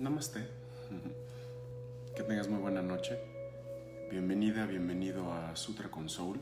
Namaste. 0.00 0.48
Que 2.16 2.22
tengas 2.22 2.48
muy 2.48 2.58
buena 2.58 2.80
noche. 2.80 3.18
Bienvenida, 4.10 4.64
bienvenido 4.64 5.30
a 5.30 5.54
Sutra 5.56 5.90
con 5.90 6.08
Soul. 6.08 6.40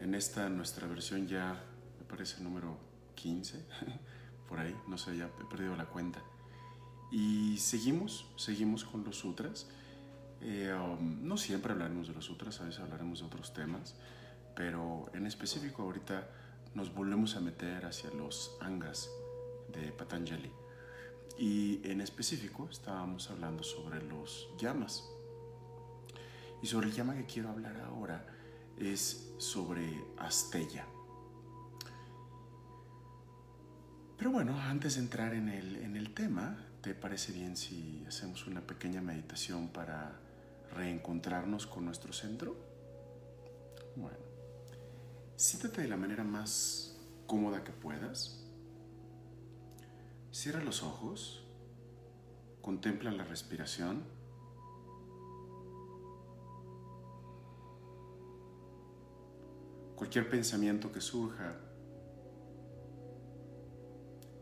En 0.00 0.14
esta 0.14 0.48
nuestra 0.48 0.86
versión 0.86 1.28
ya 1.28 1.62
me 1.98 2.06
parece 2.06 2.42
número 2.42 2.78
15, 3.16 3.66
por 4.48 4.60
ahí, 4.60 4.74
no 4.88 4.96
sé, 4.96 5.14
ya 5.14 5.26
he 5.26 5.44
perdido 5.50 5.76
la 5.76 5.84
cuenta. 5.84 6.22
Y 7.12 7.58
seguimos, 7.58 8.26
seguimos 8.36 8.84
con 8.84 9.04
los 9.04 9.16
sutras. 9.16 9.68
Eh, 10.40 10.72
um, 10.72 11.28
no 11.28 11.36
siempre 11.36 11.72
hablaremos 11.72 12.08
de 12.08 12.14
los 12.14 12.24
sutras, 12.24 12.62
a 12.62 12.64
veces 12.64 12.80
hablaremos 12.80 13.20
de 13.20 13.26
otros 13.26 13.52
temas, 13.52 13.94
pero 14.56 15.10
en 15.12 15.26
específico 15.26 15.82
ahorita 15.82 16.26
nos 16.74 16.94
volvemos 16.94 17.36
a 17.36 17.40
meter 17.40 17.84
hacia 17.84 18.08
los 18.10 18.56
angas 18.62 19.10
de 19.68 19.92
Patanjali. 19.92 20.50
Y 21.38 21.80
en 21.84 22.00
específico 22.00 22.68
estábamos 22.70 23.30
hablando 23.30 23.62
sobre 23.62 24.02
los 24.02 24.48
llamas. 24.58 25.08
Y 26.62 26.66
sobre 26.66 26.88
el 26.88 26.94
llama 26.94 27.14
que 27.16 27.24
quiero 27.24 27.48
hablar 27.48 27.80
ahora 27.80 28.26
es 28.76 29.32
sobre 29.38 30.04
Astella. 30.18 30.86
Pero 34.18 34.32
bueno, 34.32 34.60
antes 34.60 34.96
de 34.96 35.00
entrar 35.00 35.32
en 35.32 35.48
el, 35.48 35.76
en 35.76 35.96
el 35.96 36.12
tema, 36.12 36.66
¿te 36.82 36.94
parece 36.94 37.32
bien 37.32 37.56
si 37.56 38.04
hacemos 38.06 38.46
una 38.46 38.60
pequeña 38.60 39.00
meditación 39.00 39.68
para 39.68 40.20
reencontrarnos 40.74 41.66
con 41.66 41.86
nuestro 41.86 42.12
centro? 42.12 42.54
Bueno, 43.96 44.18
siéntate 45.36 45.82
de 45.82 45.88
la 45.88 45.96
manera 45.96 46.22
más 46.22 46.98
cómoda 47.26 47.64
que 47.64 47.72
puedas. 47.72 48.39
Cierra 50.32 50.62
los 50.62 50.84
ojos, 50.84 51.44
contempla 52.62 53.10
la 53.10 53.24
respiración. 53.24 54.04
Cualquier 59.96 60.30
pensamiento 60.30 60.92
que 60.92 61.00
surja, 61.00 61.56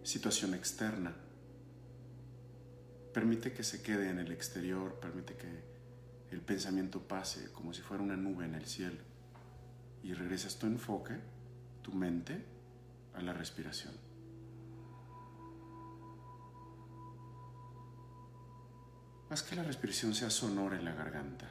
situación 0.03 0.53
externa, 0.53 1.17
permite 3.15 3.55
que 3.55 3.65
se 3.65 3.83
quede 3.83 4.11
en 4.11 4.19
el 4.19 4.31
exterior, 4.31 5.01
permite 5.01 5.37
que 5.37 5.65
el 6.31 6.43
pensamiento 6.43 7.01
pase 7.01 7.51
como 7.51 7.73
si 7.73 7.81
fuera 7.81 8.03
una 8.03 8.17
nube 8.17 8.45
en 8.45 8.55
el 8.55 8.67
cielo 8.67 9.01
y 10.03 10.13
regresas 10.13 10.59
tu 10.59 10.67
enfoque, 10.67 11.19
tu 11.83 11.93
mente, 11.93 12.45
a 13.15 13.23
la 13.23 13.33
respiración. 13.33 14.08
Haz 19.31 19.43
que 19.43 19.57
la 19.57 19.63
respiración 19.63 20.15
sea 20.15 20.31
sonora 20.31 20.79
en 20.79 20.87
la 20.87 20.95
garganta. 20.95 21.47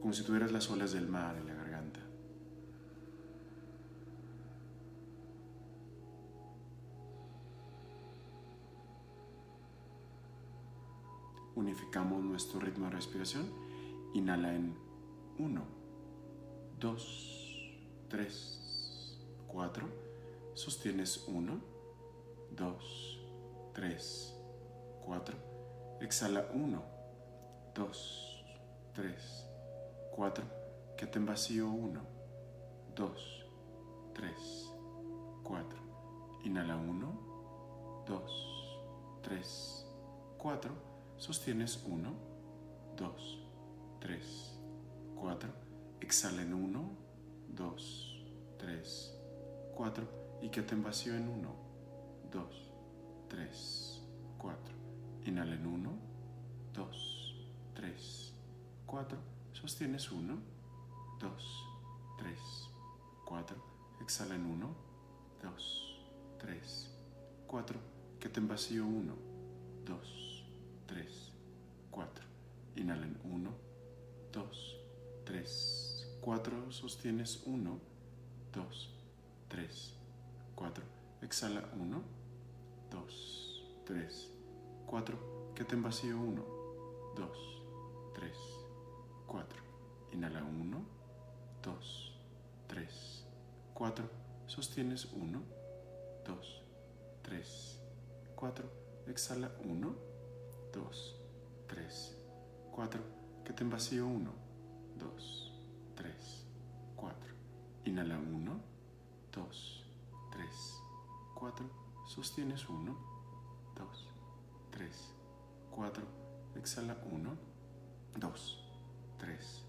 Como 0.00 0.12
si 0.12 0.22
tuvieras 0.22 0.52
las 0.52 0.70
olas 0.70 0.92
del 0.92 1.08
mar 1.08 1.36
en 1.36 1.48
la 1.48 1.54
garganta. 1.54 2.00
Unificamos 11.56 12.22
nuestro 12.22 12.60
ritmo 12.60 12.86
de 12.86 12.92
respiración. 12.92 13.50
Inhala 14.14 14.54
en 14.54 14.76
1, 15.38 15.64
2, 16.78 18.06
3, 18.08 19.18
4 19.48 20.09
Sostienes 20.60 21.24
1, 21.26 21.58
2, 22.50 23.20
3, 23.72 24.36
4. 25.06 25.36
Exhala 26.02 26.50
1, 26.52 26.82
2, 27.74 28.44
3, 28.92 29.48
4. 30.14 30.44
Quédate 30.98 31.18
en 31.18 31.24
vacío 31.24 31.70
1, 31.70 32.02
2, 32.94 33.46
3, 34.12 34.34
4. 35.44 35.68
Inhala 36.44 36.76
1, 36.76 38.04
2, 38.06 39.22
3, 39.22 39.86
4. 40.36 40.74
Sostienes 41.16 41.82
1, 41.88 42.12
2, 42.98 43.48
3, 43.98 44.60
4. 45.16 45.48
Exhala 46.02 46.42
en 46.42 46.52
1, 46.52 46.90
2, 47.48 48.22
3, 48.58 49.20
4 49.74 50.19
y 50.42 50.48
que 50.48 50.62
te 50.62 50.74
vacío 50.74 51.14
en 51.14 51.28
1, 51.28 51.54
2, 52.32 52.44
3, 53.28 54.02
4. 54.38 54.74
Inhala 55.26 55.54
en 55.54 55.66
1, 55.66 55.90
2, 56.74 57.34
3, 57.74 58.34
4. 58.86 59.18
Sostienes 59.52 60.10
1, 60.10 60.38
2, 61.20 61.66
3, 62.18 62.38
4. 63.24 63.56
Exhala 64.00 64.34
en 64.34 64.46
1, 64.46 64.74
2, 65.42 66.00
3, 66.38 66.90
4. 67.46 67.78
Que 68.18 68.28
te 68.28 68.40
vacío 68.40 68.86
1, 68.86 69.14
2, 69.84 70.44
3, 70.86 71.32
4. 71.90 72.24
Inhala 72.76 73.06
en 73.06 73.18
1, 73.24 73.50
2, 74.32 74.76
3, 75.24 76.16
4. 76.22 76.72
Sostienes 76.72 77.42
1, 77.44 77.78
2, 78.52 78.54
3, 78.54 78.88
4. 78.88 78.99
Exhala 81.30 81.62
1, 81.80 82.02
2, 82.90 83.84
3, 83.86 84.32
4. 84.84 85.52
Quédate 85.54 85.76
en 85.76 85.82
vacío 85.84 86.18
1, 86.18 86.44
2, 87.14 87.62
3, 88.16 88.32
4. 89.28 89.62
Inhala 90.10 90.42
1, 90.42 90.84
2, 91.62 92.12
3, 92.66 93.26
4. 93.74 94.10
Sostienes 94.46 95.04
1, 95.04 95.40
2, 96.26 96.62
3, 97.22 97.80
4. 98.34 98.64
Exhala 99.06 99.52
1, 99.64 99.94
2, 100.72 101.16
3, 101.68 102.16
4. 102.72 103.02
Quédate 103.44 103.62
en 103.62 103.70
vacío 103.70 104.04
1, 104.08 104.32
2, 104.98 105.52
3, 105.94 106.12
4. 106.96 107.16
Inhala 107.84 108.18
1, 108.18 108.60
2, 109.32 109.79
3, 109.79 109.79
4, 111.40 111.64
sostienes 112.06 112.68
1, 112.68 112.94
2, 113.74 114.08
3, 114.72 115.14
4, 115.70 116.04
exhala 116.54 116.98
1, 117.10 117.30
2, 118.18 118.64
3, 119.18 119.64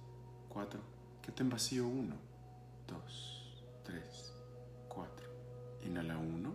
4, 0.49 0.79
que 1.21 1.31
te 1.31 1.43
en 1.43 1.49
vacío 1.49 1.87
1, 1.87 2.13
2, 2.89 3.63
3, 3.85 4.33
4, 4.89 5.27
inhala 5.83 6.17
1, 6.17 6.51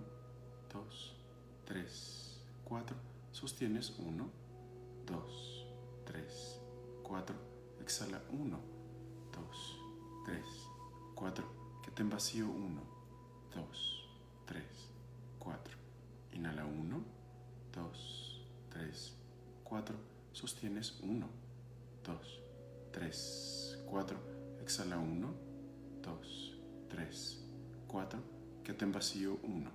2, 0.74 1.16
3, 1.64 2.42
4, 2.66 2.96
sostienes 3.32 3.94
1, 3.98 4.30
2, 5.06 5.66
3, 6.04 6.60
4, 7.02 7.36
exhala 7.80 8.20
1, 8.30 8.60
2, 9.32 9.78
3, 10.26 10.44
4, 11.14 11.44
que 11.82 11.90
te 11.90 12.02
en 12.02 12.10
vacío 12.10 12.48
1, 12.48 12.82
2, 13.54 14.08
3, 14.44 14.95
4. 15.46 15.76
Inhala 16.32 16.64
1, 16.66 17.04
2, 17.72 18.42
3, 18.70 19.16
4. 19.62 19.96
Sostienes 20.32 20.98
1, 21.02 21.28
2, 22.04 22.42
3, 22.92 23.84
4. 23.86 24.18
Exhala 24.60 24.98
1, 24.98 25.34
2, 26.02 26.58
3, 26.88 27.44
4. 27.86 28.20
Quédate 28.64 28.84
en 28.84 28.92
vacío 28.92 29.38
1, 29.44 29.70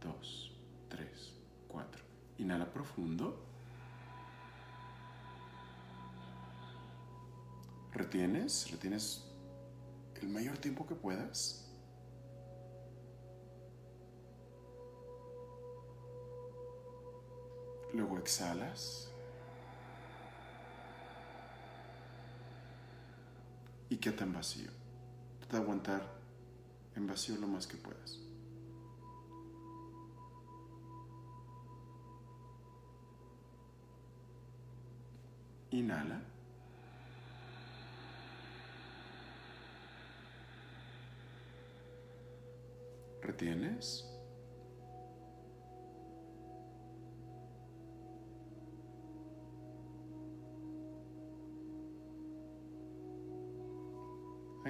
2, 0.00 0.52
3, 0.88 1.34
4. 1.68 2.02
Inhala 2.38 2.72
profundo. 2.72 3.44
Retienes, 7.92 8.70
retienes 8.70 9.30
el 10.22 10.28
mayor 10.30 10.56
tiempo 10.56 10.86
que 10.86 10.94
puedas. 10.94 11.70
Luego 17.92 18.18
exhalas. 18.18 19.10
Y 23.90 23.96
quédate 23.98 24.24
en 24.24 24.32
vacío. 24.32 24.70
Trata 25.40 25.58
de 25.58 25.62
aguantar 25.62 26.02
en 26.96 27.06
vacío 27.06 27.36
lo 27.36 27.46
más 27.46 27.66
que 27.66 27.76
puedas. 27.76 28.18
Inhala. 35.70 36.20
Retienes. 43.22 44.11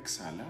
Exhala. 0.02 0.46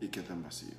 Y 0.00 0.08
qué 0.08 0.22
tan 0.22 0.42
vacío. 0.42 0.74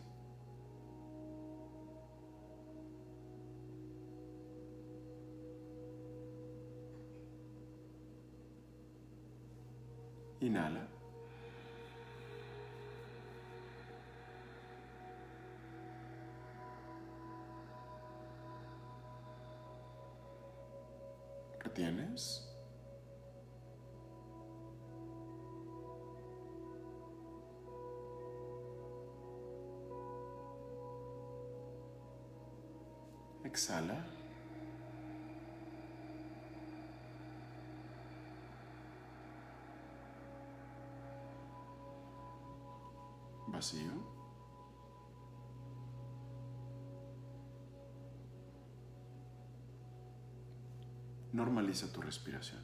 Inhala. 10.39 10.90
Vacío. 43.47 43.91
Normaliza 51.31 51.91
tu 51.93 52.01
respiración. 52.01 52.59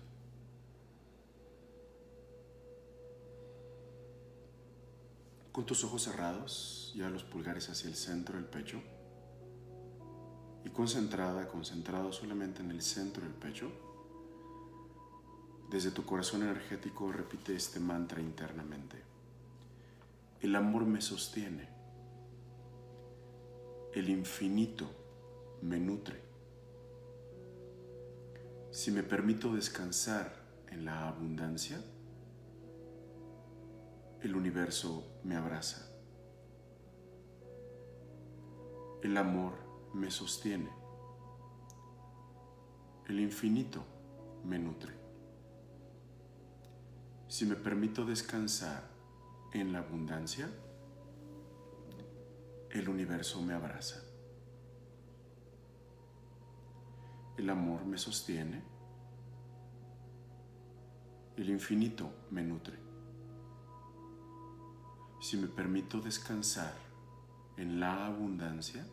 Con 5.53 5.65
tus 5.65 5.83
ojos 5.83 6.03
cerrados, 6.03 6.92
lleva 6.95 7.10
los 7.10 7.24
pulgares 7.24 7.69
hacia 7.69 7.89
el 7.89 7.95
centro 7.95 8.36
del 8.36 8.45
pecho 8.45 8.81
concentrada, 10.77 11.47
concentrado 11.47 12.13
solamente 12.13 12.62
en 12.62 12.69
el 12.69 12.83
centro 12.83 13.24
del 13.24 13.33
pecho, 13.33 13.71
desde 15.71 15.89
tu 15.89 16.06
corazón 16.06 16.44
energético 16.44 17.12
repite 17.12 17.56
este 17.56 17.79
mantra 17.79 18.21
internamente. 18.21 19.01
El 20.39 20.56
amor 20.56 20.85
me 20.85 21.01
sostiene. 21.01 21.68
El 23.91 24.07
infinito 24.12 24.88
me 25.63 25.79
nutre. 25.79 26.21
Si 28.69 28.91
me 28.91 29.01
permito 29.01 29.51
descansar 29.56 30.31
en 30.69 30.85
la 30.85 31.07
abundancia, 31.07 31.81
el 34.21 34.35
universo 34.35 35.07
me 35.24 35.35
abraza. 35.35 35.89
El 39.01 39.18
amor 39.18 39.66
me 39.97 40.11
sostiene. 40.11 40.69
El 43.07 43.19
infinito 43.19 43.83
me 44.44 44.59
nutre. 44.59 44.94
Si 47.27 47.45
me 47.45 47.55
permito 47.55 48.05
descansar 48.05 48.89
en 49.53 49.73
la 49.73 49.79
abundancia, 49.79 50.49
el 52.69 52.88
universo 52.88 53.41
me 53.41 53.53
abraza. 53.53 54.01
El 57.38 57.50
amor 57.50 57.85
me 57.85 57.97
sostiene. 57.97 58.63
El 61.35 61.50
infinito 61.50 62.09
me 62.31 62.43
nutre. 62.43 62.77
Si 65.19 65.38
me 65.38 65.47
permito 65.47 66.00
descansar 66.00 66.73
en 67.57 67.79
la 67.79 68.05
abundancia, 68.05 68.85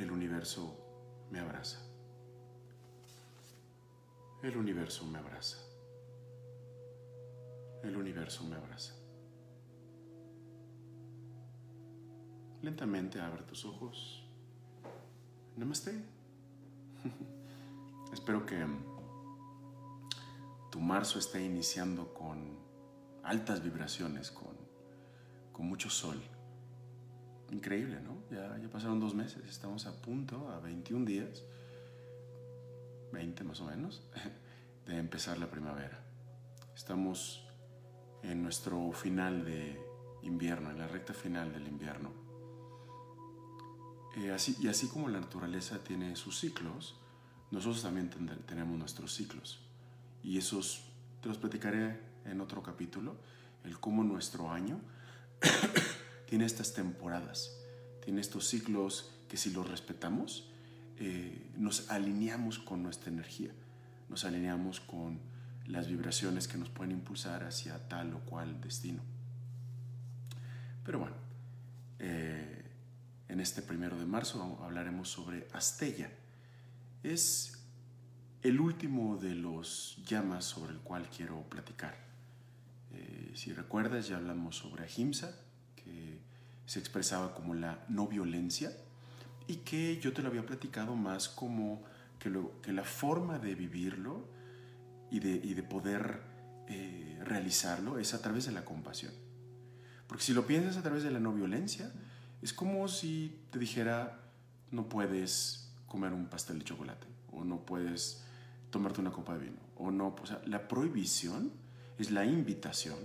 el 0.00 0.10
universo 0.10 0.74
me 1.30 1.40
abraza. 1.40 1.78
El 4.42 4.56
universo 4.56 5.04
me 5.04 5.18
abraza. 5.18 5.58
El 7.82 7.96
universo 7.96 8.44
me 8.44 8.56
abraza. 8.56 8.94
Lentamente 12.62 13.20
abre 13.20 13.42
tus 13.42 13.66
ojos. 13.66 14.24
Namaste. 15.56 15.92
Espero 18.12 18.46
que 18.46 18.64
tu 20.70 20.80
marzo 20.80 21.18
esté 21.18 21.44
iniciando 21.44 22.14
con 22.14 22.58
altas 23.22 23.62
vibraciones, 23.62 24.30
con, 24.30 24.56
con 25.52 25.66
mucho 25.66 25.90
sol. 25.90 26.20
Increíble, 27.50 28.00
¿no? 28.00 28.22
Ya, 28.30 28.56
ya 28.58 28.68
pasaron 28.68 29.00
dos 29.00 29.14
meses, 29.14 29.44
estamos 29.48 29.86
a 29.86 30.00
punto, 30.00 30.50
a 30.50 30.60
21 30.60 31.04
días, 31.04 31.42
20 33.12 33.44
más 33.44 33.60
o 33.60 33.64
menos, 33.64 34.02
de 34.86 34.98
empezar 34.98 35.38
la 35.38 35.50
primavera. 35.50 36.00
Estamos 36.74 37.44
en 38.22 38.42
nuestro 38.42 38.92
final 38.92 39.44
de 39.44 39.80
invierno, 40.22 40.70
en 40.70 40.78
la 40.78 40.86
recta 40.86 41.12
final 41.12 41.52
del 41.52 41.66
invierno. 41.66 42.12
Eh, 44.16 44.30
así, 44.32 44.56
y 44.60 44.68
así 44.68 44.88
como 44.88 45.08
la 45.08 45.20
naturaleza 45.20 45.82
tiene 45.82 46.16
sus 46.16 46.38
ciclos, 46.38 46.96
nosotros 47.50 47.82
también 47.82 48.10
tenemos 48.46 48.78
nuestros 48.78 49.14
ciclos. 49.14 49.60
Y 50.22 50.38
esos 50.38 50.84
te 51.20 51.28
los 51.28 51.38
platicaré 51.38 52.00
en 52.24 52.40
otro 52.40 52.62
capítulo, 52.62 53.16
el 53.64 53.78
cómo 53.78 54.04
nuestro 54.04 54.50
año 54.50 54.80
tiene 56.30 56.46
estas 56.46 56.74
temporadas, 56.74 57.56
tiene 58.04 58.20
estos 58.20 58.46
ciclos 58.46 59.10
que 59.28 59.36
si 59.36 59.50
los 59.50 59.68
respetamos, 59.68 60.48
eh, 60.96 61.50
nos 61.56 61.90
alineamos 61.90 62.60
con 62.60 62.84
nuestra 62.84 63.10
energía, 63.10 63.50
nos 64.08 64.24
alineamos 64.24 64.78
con 64.78 65.18
las 65.66 65.88
vibraciones 65.88 66.46
que 66.46 66.56
nos 66.56 66.68
pueden 66.68 66.92
impulsar 66.92 67.42
hacia 67.42 67.88
tal 67.88 68.14
o 68.14 68.20
cual 68.20 68.60
destino. 68.60 69.02
Pero 70.84 71.00
bueno, 71.00 71.16
eh, 71.98 72.64
en 73.26 73.40
este 73.40 73.60
primero 73.60 73.98
de 73.98 74.06
marzo 74.06 74.60
hablaremos 74.62 75.08
sobre 75.08 75.48
Astella. 75.52 76.12
Es 77.02 77.64
el 78.42 78.60
último 78.60 79.16
de 79.16 79.34
los 79.34 79.98
llamas 80.06 80.44
sobre 80.44 80.74
el 80.74 80.78
cual 80.78 81.08
quiero 81.10 81.42
platicar. 81.50 81.96
Eh, 82.92 83.32
si 83.34 83.52
recuerdas, 83.52 84.06
ya 84.06 84.16
hablamos 84.16 84.56
sobre 84.56 84.84
Ahimsa, 84.84 85.36
que 85.76 86.19
se 86.70 86.78
expresaba 86.78 87.34
como 87.34 87.54
la 87.54 87.84
no 87.88 88.06
violencia 88.06 88.70
y 89.48 89.56
que 89.56 89.98
yo 89.98 90.12
te 90.12 90.22
lo 90.22 90.28
había 90.28 90.46
platicado 90.46 90.94
más 90.94 91.28
como 91.28 91.82
que, 92.20 92.30
lo, 92.30 92.62
que 92.62 92.72
la 92.72 92.84
forma 92.84 93.40
de 93.40 93.56
vivirlo 93.56 94.28
y 95.10 95.18
de, 95.18 95.30
y 95.32 95.54
de 95.54 95.64
poder 95.64 96.20
eh, 96.68 97.18
realizarlo 97.24 97.98
es 97.98 98.14
a 98.14 98.22
través 98.22 98.46
de 98.46 98.52
la 98.52 98.64
compasión. 98.64 99.12
Porque 100.06 100.22
si 100.22 100.32
lo 100.32 100.46
piensas 100.46 100.76
a 100.76 100.82
través 100.82 101.02
de 101.02 101.10
la 101.10 101.18
no 101.18 101.32
violencia, 101.32 101.90
es 102.40 102.52
como 102.52 102.86
si 102.86 103.40
te 103.50 103.58
dijera, 103.58 104.20
no 104.70 104.88
puedes 104.88 105.72
comer 105.88 106.12
un 106.12 106.26
pastel 106.26 106.60
de 106.60 106.66
chocolate, 106.66 107.08
o 107.32 107.42
no 107.42 107.66
puedes 107.66 108.22
tomarte 108.70 109.00
una 109.00 109.10
copa 109.10 109.36
de 109.36 109.46
vino, 109.46 109.58
o 109.76 109.90
no, 109.90 110.14
o 110.22 110.24
sea, 110.24 110.40
la 110.46 110.68
prohibición 110.68 111.50
es 111.98 112.12
la 112.12 112.24
invitación 112.24 113.00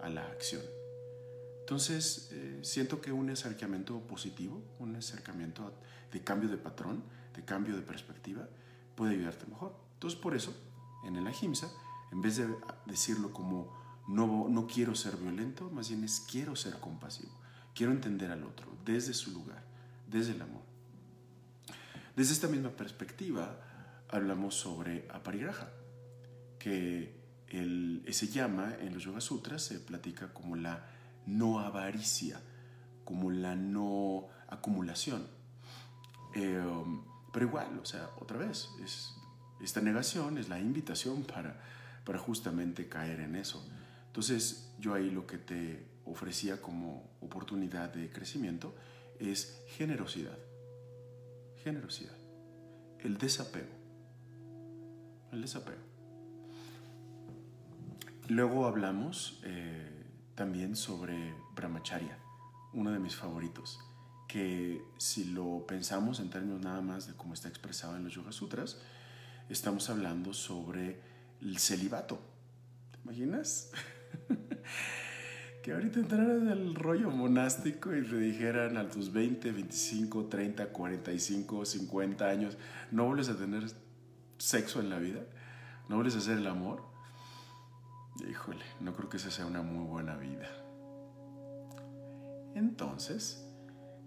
a 0.00 0.08
la 0.08 0.22
acción. 0.22 0.62
Entonces, 1.70 2.30
eh, 2.32 2.58
siento 2.62 3.00
que 3.00 3.12
un 3.12 3.30
acercamiento 3.30 4.00
positivo, 4.00 4.60
un 4.80 4.96
acercamiento 4.96 5.72
de 6.10 6.20
cambio 6.24 6.48
de 6.48 6.56
patrón, 6.56 7.04
de 7.32 7.44
cambio 7.44 7.76
de 7.76 7.82
perspectiva, 7.82 8.48
puede 8.96 9.12
ayudarte 9.12 9.46
mejor. 9.46 9.76
Entonces, 9.94 10.18
por 10.18 10.34
eso, 10.34 10.52
en 11.04 11.14
el 11.14 11.28
ahimsa, 11.28 11.70
en 12.10 12.22
vez 12.22 12.38
de 12.38 12.48
decirlo 12.86 13.32
como 13.32 13.72
no, 14.08 14.48
no 14.48 14.66
quiero 14.66 14.96
ser 14.96 15.16
violento, 15.16 15.70
más 15.70 15.90
bien 15.90 16.02
es 16.02 16.26
quiero 16.28 16.56
ser 16.56 16.74
compasivo, 16.80 17.38
quiero 17.72 17.92
entender 17.92 18.32
al 18.32 18.42
otro 18.42 18.66
desde 18.84 19.14
su 19.14 19.30
lugar, 19.30 19.62
desde 20.08 20.32
el 20.32 20.42
amor. 20.42 20.62
Desde 22.16 22.32
esta 22.32 22.48
misma 22.48 22.70
perspectiva, 22.70 23.60
hablamos 24.08 24.56
sobre 24.56 25.06
aparigraha, 25.08 25.70
que 26.58 27.14
el, 27.46 28.02
ese 28.06 28.26
llama 28.26 28.74
en 28.80 28.92
los 28.92 29.04
Yoga 29.04 29.20
Sutras 29.20 29.62
se 29.62 29.78
platica 29.78 30.34
como 30.34 30.56
la 30.56 30.98
no 31.30 31.60
avaricia, 31.60 32.40
como 33.04 33.30
la 33.30 33.54
no 33.54 34.28
acumulación. 34.48 35.26
Eh, 36.34 36.62
pero 37.32 37.46
igual, 37.46 37.78
o 37.80 37.84
sea, 37.84 38.10
otra 38.20 38.38
vez, 38.38 38.68
es, 38.84 39.14
esta 39.62 39.80
negación 39.80 40.38
es 40.38 40.48
la 40.48 40.58
invitación 40.58 41.22
para, 41.22 41.60
para 42.04 42.18
justamente 42.18 42.88
caer 42.88 43.20
en 43.20 43.36
eso. 43.36 43.64
Entonces 44.06 44.72
yo 44.78 44.94
ahí 44.94 45.10
lo 45.10 45.26
que 45.26 45.38
te 45.38 45.86
ofrecía 46.04 46.60
como 46.60 47.10
oportunidad 47.20 47.92
de 47.92 48.10
crecimiento 48.10 48.74
es 49.18 49.62
generosidad. 49.68 50.38
Generosidad. 51.62 52.16
El 52.98 53.18
desapego. 53.18 53.68
El 55.32 55.42
desapego. 55.42 55.90
Luego 58.28 58.66
hablamos 58.66 59.40
eh, 59.44 59.99
también 60.40 60.74
sobre 60.74 61.34
Brahmacharya, 61.54 62.16
uno 62.72 62.92
de 62.92 62.98
mis 62.98 63.14
favoritos, 63.14 63.78
que 64.26 64.82
si 64.96 65.24
lo 65.24 65.66
pensamos 65.66 66.18
en 66.18 66.30
términos 66.30 66.62
nada 66.62 66.80
más 66.80 67.06
de 67.06 67.12
cómo 67.12 67.34
está 67.34 67.50
expresado 67.50 67.94
en 67.98 68.04
los 68.04 68.14
Yoga 68.14 68.32
Sutras, 68.32 68.80
estamos 69.50 69.90
hablando 69.90 70.32
sobre 70.32 70.98
el 71.42 71.58
celibato. 71.58 72.18
¿Te 72.90 73.00
imaginas? 73.04 73.70
que 75.62 75.74
ahorita 75.74 76.00
entraran 76.00 76.48
al 76.48 76.74
rollo 76.74 77.10
monástico 77.10 77.94
y 77.94 78.02
te 78.02 78.16
dijeran 78.16 78.78
a 78.78 78.88
tus 78.88 79.12
20, 79.12 79.52
25, 79.52 80.24
30, 80.24 80.68
45, 80.68 81.66
50 81.66 82.26
años, 82.26 82.56
no 82.90 83.04
vuelves 83.04 83.28
a 83.28 83.36
tener 83.36 83.70
sexo 84.38 84.80
en 84.80 84.88
la 84.88 85.00
vida, 85.00 85.20
no 85.90 85.96
vuelves 85.96 86.14
a 86.14 86.18
hacer 86.20 86.38
el 86.38 86.46
amor. 86.46 86.89
Híjole, 88.28 88.64
no 88.80 88.94
creo 88.94 89.08
que 89.08 89.16
esa 89.16 89.30
sea 89.30 89.46
una 89.46 89.62
muy 89.62 89.86
buena 89.86 90.16
vida. 90.16 90.48
Entonces, 92.54 93.46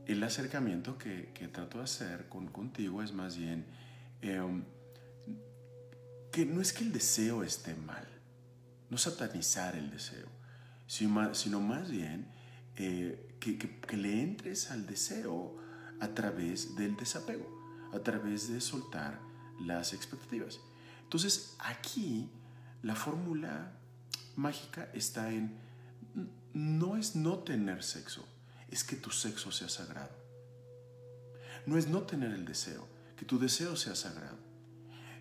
el 0.05 0.21
acercamiento 0.23 0.97
que, 0.97 1.31
trato 1.51 1.77
de 1.77 1.85
hacer 1.85 2.27
con, 2.29 2.47
contigo 2.47 3.01
es 3.01 3.13
más 3.13 3.37
bien 3.37 3.65
em, 4.21 4.63
que 6.31 6.45
no 6.45 6.61
es 6.61 6.73
que 6.73 6.83
el 6.83 6.91
deseo 6.91 7.43
esté 7.43 7.75
mal, 7.75 8.07
no 8.89 8.97
satanizar 8.97 9.75
el 9.75 9.89
deseo 9.89 10.27
sino 10.87 11.59
más 11.59 11.89
bien 11.89 12.27
eh, 12.75 13.37
que, 13.39 13.97
le 13.97 14.21
entres 14.21 14.71
al 14.71 14.85
deseo 14.85 15.57
a 15.99 16.07
través 16.09 16.75
del 16.75 16.95
desapego, 16.95 17.47
a 17.93 17.99
través 17.99 18.51
de 18.51 18.61
soltar 18.61 19.19
las 19.59 19.93
expectativas. 19.93 20.59
Entonces 21.03 21.55
aquí 21.59 22.29
la 22.81 22.95
fórmula 22.95 23.71
mágica 24.35 24.89
está 24.93 25.31
en, 25.31 25.55
no 26.53 26.97
es 26.97 27.15
no 27.15 27.39
tener 27.39 27.83
sexo, 27.83 28.25
es 28.69 28.83
que 28.83 28.95
tu 28.95 29.11
sexo 29.11 29.51
sea 29.51 29.69
sagrado. 29.69 30.15
No 31.65 31.77
es 31.77 31.87
no 31.87 32.01
tener 32.01 32.31
el 32.31 32.45
deseo, 32.45 32.87
que 33.15 33.25
tu 33.25 33.39
deseo 33.39 33.75
sea 33.75 33.95
sagrado. 33.95 34.37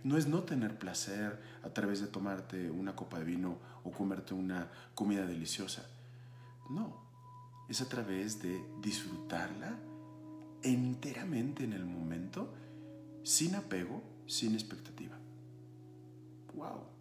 No 0.04 0.16
es 0.16 0.26
no 0.26 0.42
tener 0.42 0.78
placer 0.78 1.40
a 1.62 1.68
través 1.68 2.00
de 2.00 2.08
tomarte 2.08 2.70
una 2.70 2.96
copa 2.96 3.18
de 3.18 3.24
vino 3.24 3.58
o 3.84 3.92
comerte 3.92 4.34
una 4.34 4.70
comida 4.94 5.26
deliciosa. 5.26 5.86
No, 6.68 7.02
es 7.68 7.80
a 7.80 7.88
través 7.88 8.42
de 8.42 8.64
disfrutarla 8.80 9.78
enteramente 10.62 11.64
en 11.64 11.72
el 11.72 11.84
momento, 11.84 12.52
sin 13.22 13.54
apego, 13.54 14.02
sin 14.26 14.54
expectativa. 14.54 15.16
¡Wow! 16.54 16.91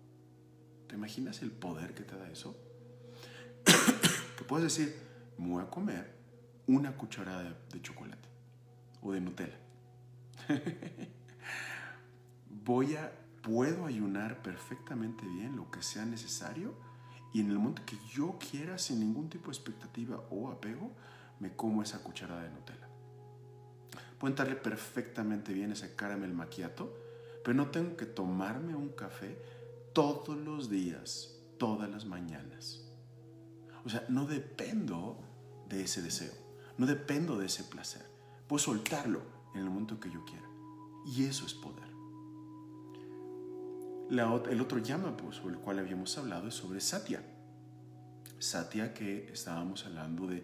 ¿Te 0.91 0.98
imaginas 0.98 1.41
el 1.41 1.51
poder 1.51 1.93
que 1.93 2.03
te 2.03 2.17
da 2.17 2.29
eso? 2.29 2.53
que 4.38 4.43
puedes 4.43 4.65
decir, 4.65 4.93
me 5.38 5.48
voy 5.48 5.63
a 5.63 5.69
comer 5.69 6.13
una 6.67 6.98
cucharada 6.98 7.57
de 7.71 7.81
chocolate 7.81 8.27
o 9.01 9.13
de 9.13 9.21
Nutella. 9.21 9.57
voy 12.65 12.98
a, 12.98 13.10
puedo 13.41 13.86
ayunar 13.86 14.41
perfectamente 14.41 15.25
bien 15.25 15.55
lo 15.55 15.71
que 15.71 15.81
sea 15.81 16.03
necesario 16.03 16.75
y 17.33 17.39
en 17.39 17.51
el 17.51 17.57
momento 17.57 17.83
que 17.86 17.98
yo 18.13 18.38
quiera, 18.38 18.77
sin 18.77 19.00
ningún 19.00 19.29
tipo 19.29 19.45
de 19.45 19.53
expectativa 19.53 20.21
o 20.29 20.51
apego, 20.51 20.91
me 21.39 21.55
como 21.55 21.83
esa 21.83 22.03
cucharada 22.03 22.43
de 22.43 22.50
Nutella. 22.50 22.89
Puedo 24.19 24.29
entrarle 24.29 24.57
perfectamente 24.57 25.53
bien 25.53 25.71
ese 25.71 25.95
caramel 25.95 26.33
macchiato, 26.33 26.93
pero 27.45 27.55
no 27.55 27.69
tengo 27.69 27.95
que 27.95 28.07
tomarme 28.07 28.75
un 28.75 28.89
café 28.89 29.60
todos 29.93 30.38
los 30.38 30.69
días, 30.69 31.36
todas 31.57 31.89
las 31.89 32.05
mañanas. 32.05 32.83
O 33.86 33.89
sea, 33.89 34.05
no 34.10 34.25
dependo 34.25 35.19
de 35.67 35.83
ese 35.83 36.01
deseo, 36.01 36.33
no 36.77 36.86
dependo 36.86 37.38
de 37.38 37.48
ese 37.48 37.63
placer. 37.63 38.05
Puedo 38.48 38.60
soltarlo 38.60 39.21
en 39.53 39.62
el 39.62 39.69
momento 39.69 40.00
que 40.00 40.12
yo 40.12 40.24
quiera. 40.25 40.48
Y 41.05 41.25
eso 41.25 41.45
es 41.45 41.53
poder 41.53 41.91
el 44.12 44.62
otro 44.62 44.79
llama 44.79 45.15
pues, 45.15 45.38
sobre 45.38 45.55
el 45.55 45.62
cual 45.62 45.79
habíamos 45.79 46.17
hablado 46.17 46.50
es 46.50 46.53
sobre 46.53 46.81
Satya. 46.81 47.24
Satya 48.39 48.93
que 48.93 49.29
estábamos 49.31 49.86
hablando 49.86 50.27
de, 50.27 50.43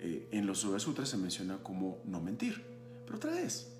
eh, 0.00 0.28
en 0.32 0.46
los 0.46 0.62
Yoga 0.62 0.78
Sutras 0.78 1.10
se 1.10 1.18
menciona 1.18 1.58
como 1.58 2.00
no 2.06 2.20
mentir. 2.20 2.64
Pero 3.04 3.16
otra 3.16 3.32
vez, 3.32 3.70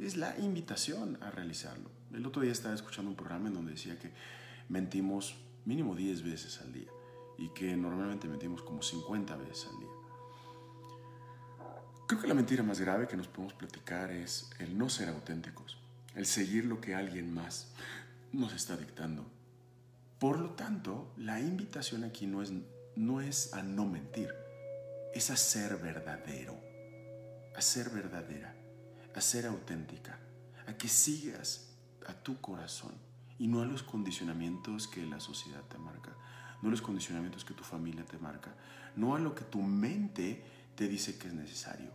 es 0.00 0.16
la 0.16 0.36
invitación 0.38 1.16
a 1.22 1.30
realizarlo. 1.30 1.90
El 2.16 2.24
otro 2.24 2.40
día 2.40 2.52
estaba 2.52 2.74
escuchando 2.74 3.10
un 3.10 3.16
programa 3.16 3.48
en 3.48 3.54
donde 3.54 3.72
decía 3.72 3.98
que 3.98 4.10
mentimos 4.70 5.36
mínimo 5.66 5.94
10 5.94 6.22
veces 6.22 6.62
al 6.62 6.72
día 6.72 6.88
y 7.36 7.50
que 7.50 7.76
normalmente 7.76 8.26
mentimos 8.26 8.62
como 8.62 8.82
50 8.82 9.36
veces 9.36 9.68
al 9.70 9.78
día. 9.78 9.90
Creo 12.08 12.18
que 12.18 12.26
la 12.26 12.32
mentira 12.32 12.62
más 12.62 12.80
grave 12.80 13.06
que 13.06 13.18
nos 13.18 13.28
podemos 13.28 13.52
platicar 13.52 14.10
es 14.10 14.48
el 14.58 14.78
no 14.78 14.88
ser 14.88 15.10
auténticos, 15.10 15.76
el 16.14 16.24
seguir 16.24 16.64
lo 16.64 16.80
que 16.80 16.94
alguien 16.94 17.34
más 17.34 17.74
nos 18.32 18.54
está 18.54 18.78
dictando. 18.78 19.26
Por 20.18 20.38
lo 20.38 20.50
tanto, 20.54 21.12
la 21.18 21.38
invitación 21.38 22.02
aquí 22.02 22.26
no 22.26 22.40
es, 22.40 22.50
no 22.94 23.20
es 23.20 23.52
a 23.52 23.62
no 23.62 23.84
mentir, 23.84 24.30
es 25.14 25.28
a 25.28 25.36
ser 25.36 25.76
verdadero, 25.76 26.58
a 27.54 27.60
ser 27.60 27.90
verdadera, 27.90 28.56
a 29.14 29.20
ser 29.20 29.44
auténtica, 29.44 30.18
a 30.66 30.78
que 30.78 30.88
sigas 30.88 31.75
a 32.06 32.14
tu 32.14 32.40
corazón 32.40 32.94
y 33.38 33.48
no 33.48 33.60
a 33.60 33.66
los 33.66 33.82
condicionamientos 33.82 34.88
que 34.88 35.04
la 35.04 35.20
sociedad 35.20 35.62
te 35.68 35.78
marca, 35.78 36.16
no 36.62 36.68
a 36.68 36.70
los 36.70 36.82
condicionamientos 36.82 37.44
que 37.44 37.54
tu 37.54 37.64
familia 37.64 38.04
te 38.04 38.18
marca, 38.18 38.54
no 38.96 39.14
a 39.14 39.18
lo 39.18 39.34
que 39.34 39.44
tu 39.44 39.60
mente 39.62 40.44
te 40.74 40.88
dice 40.88 41.18
que 41.18 41.28
es 41.28 41.34
necesario, 41.34 41.90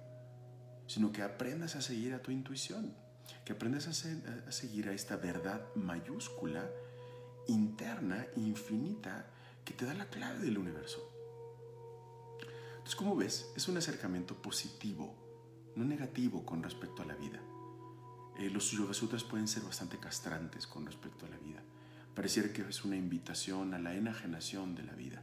sino 0.88 1.12
que 1.12 1.24
aprendas 1.24 1.76
a 1.76 1.82
seguir 1.82 2.14
a 2.14 2.22
tu 2.22 2.32
intuición 2.32 2.94
que 3.46 3.54
aprendes 3.54 3.88
a, 3.88 4.52
seguir 4.52 4.90
a 4.90 4.94
esta 4.94 5.16
verdad 5.16 5.62
mayúscula, 5.76 6.70
interna, 7.48 8.28
infinita, 8.36 9.26
que 9.66 9.74
te 9.74 9.86
da 9.86 9.94
la 9.94 10.10
clave 10.10 10.40
del 10.40 10.58
universo. 10.58 11.00
Entonces, 12.72 12.96
como 12.96 13.16
ves, 13.16 13.52
es 13.56 13.68
un 13.68 13.78
acercamiento 13.78 14.42
positivo, 14.42 15.16
no 15.76 15.86
negativo 15.86 16.46
con 16.46 16.64
respecto 16.64 17.02
a 17.02 17.06
la 17.06 17.16
vida. 17.16 17.40
Eh, 18.42 18.50
los 18.50 18.72
Yoga 18.72 18.96
Sutras 18.96 19.24
pueden 19.24 19.48
ser 19.48 19.62
bastante 19.62 20.00
castrantes 20.00 20.66
con 20.66 20.84
respecto 20.88 21.28
a 21.28 21.30
la 21.30 21.38
vida. 21.38 21.62
Pareciera 22.16 22.52
que 22.52 22.64
es 22.64 22.84
una 22.84 22.98
invitación 22.98 23.76
a 23.76 23.80
la 23.80 23.94
enajenación 23.94 24.74
de 24.74 24.82
la 24.82 24.94
vida. 24.94 25.22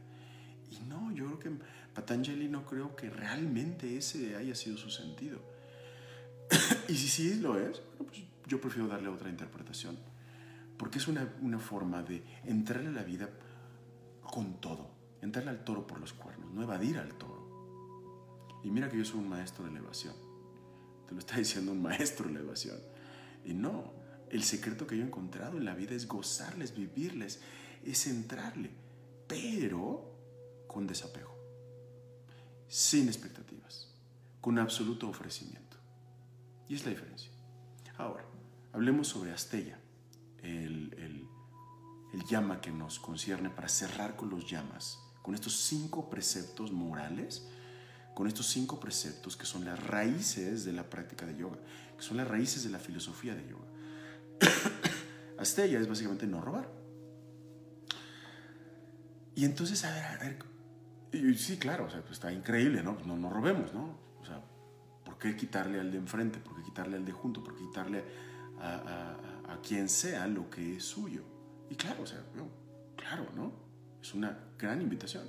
Y 0.71 0.79
no, 0.87 1.11
yo 1.11 1.25
creo 1.25 1.39
que 1.39 1.63
Patanjali 1.93 2.47
no 2.47 2.65
creo 2.65 2.95
que 2.95 3.09
realmente 3.09 3.97
ese 3.97 4.37
haya 4.37 4.55
sido 4.55 4.77
su 4.77 4.89
sentido. 4.89 5.41
y 6.87 6.95
si 6.95 7.09
sí 7.09 7.35
lo 7.35 7.59
es, 7.59 7.81
pues 7.97 8.23
yo 8.47 8.61
prefiero 8.61 8.87
darle 8.87 9.09
otra 9.09 9.29
interpretación. 9.29 9.99
Porque 10.77 10.99
es 10.99 11.09
una, 11.09 11.27
forma 11.59 12.01
de 12.03 12.23
entrarle 12.45 12.87
a 12.87 12.93
la 12.93 13.03
vida 13.03 13.29
con 14.21 14.61
todo. 14.61 14.91
Entrarle 15.21 15.49
al 15.51 15.65
toro 15.65 15.85
por 15.85 15.99
los 15.99 16.13
cuernos, 16.13 16.53
no 16.53 16.63
evadir 16.63 16.97
al 16.97 17.13
toro. 17.15 18.47
Y 18.63 18.71
mira 18.71 18.87
que 18.87 18.97
yo 18.97 19.03
soy 19.03 19.19
un 19.19 19.27
maestro 19.27 19.65
de 19.65 19.71
elevación. 19.71 20.15
Te 21.05 21.13
lo 21.13 21.19
está 21.19 21.35
diciendo 21.37 21.73
un 21.73 21.81
maestro 21.81 22.27
de 22.27 22.35
elevación. 22.35 22.77
Y 23.43 23.53
no, 23.53 23.93
el 24.29 24.43
secreto 24.43 24.85
que 24.85 24.97
yo 24.97 25.03
he 25.03 25.07
encontrado 25.07 25.57
en 25.57 25.65
la 25.65 25.73
vida 25.73 25.95
es 25.95 26.07
gozarles, 26.07 26.75
vivirles, 26.75 27.41
es 27.83 28.07
entrarle, 28.07 28.71
pero 29.27 30.15
con 30.67 30.85
desapego, 30.85 31.35
sin 32.67 33.07
expectativas, 33.07 33.93
con 34.41 34.59
absoluto 34.59 35.09
ofrecimiento. 35.09 35.77
Y 36.67 36.75
es 36.75 36.83
la 36.83 36.91
diferencia. 36.91 37.31
Ahora, 37.97 38.23
hablemos 38.73 39.07
sobre 39.07 39.31
Astella, 39.31 39.79
el, 40.43 40.93
el, 40.97 41.27
el 42.13 42.23
llama 42.29 42.61
que 42.61 42.71
nos 42.71 42.99
concierne 42.99 43.49
para 43.49 43.67
cerrar 43.67 44.15
con 44.15 44.29
los 44.29 44.49
llamas, 44.49 44.99
con 45.21 45.33
estos 45.33 45.57
cinco 45.57 46.09
preceptos 46.09 46.71
morales, 46.71 47.47
con 48.13 48.27
estos 48.27 48.47
cinco 48.47 48.79
preceptos 48.79 49.37
que 49.37 49.45
son 49.45 49.65
las 49.65 49.81
raíces 49.81 50.65
de 50.65 50.73
la 50.73 50.89
práctica 50.89 51.25
de 51.25 51.37
yoga, 51.37 51.57
que 51.95 52.03
son 52.03 52.17
las 52.17 52.27
raíces 52.27 52.63
de 52.63 52.69
la 52.69 52.79
filosofía 52.79 53.35
de 53.35 53.47
yoga. 53.47 53.65
Astella 55.39 55.79
es 55.79 55.87
básicamente 55.87 56.27
no 56.27 56.41
robar. 56.41 56.69
Y 59.35 59.45
entonces, 59.45 59.83
a 59.85 59.91
ver, 59.93 60.03
a 60.03 60.17
ver, 60.17 61.37
sí, 61.37 61.57
claro, 61.57 61.85
o 61.85 61.89
sea, 61.89 62.01
pues 62.01 62.13
está 62.13 62.31
increíble, 62.31 62.83
¿no? 62.83 62.97
No, 63.05 63.15
no 63.15 63.29
robemos, 63.29 63.73
¿no? 63.73 63.97
O 64.19 64.25
sea, 64.25 64.43
¿Por 65.09 65.17
qué 65.17 65.35
quitarle 65.35 65.79
al 65.79 65.91
de 65.91 65.97
enfrente? 65.97 66.39
¿Por 66.39 66.55
qué 66.55 66.63
quitarle 66.63 66.95
al 66.95 67.03
de 67.03 67.11
junto? 67.11 67.43
¿Por 67.43 67.55
qué 67.55 67.61
quitarle 67.65 68.03
a, 68.59 69.57
quien 69.67 69.89
sea 69.89 70.27
lo 70.27 70.49
que 70.49 70.77
es 70.77 70.83
suyo? 70.83 71.23
Y 71.69 71.75
claro, 71.75 72.03
o 72.03 72.05
sea, 72.05 72.23
claro, 72.95 73.27
¿no? 73.35 73.51
Es 74.01 74.13
una 74.13 74.37
gran 74.57 74.81
invitación. 74.81 75.27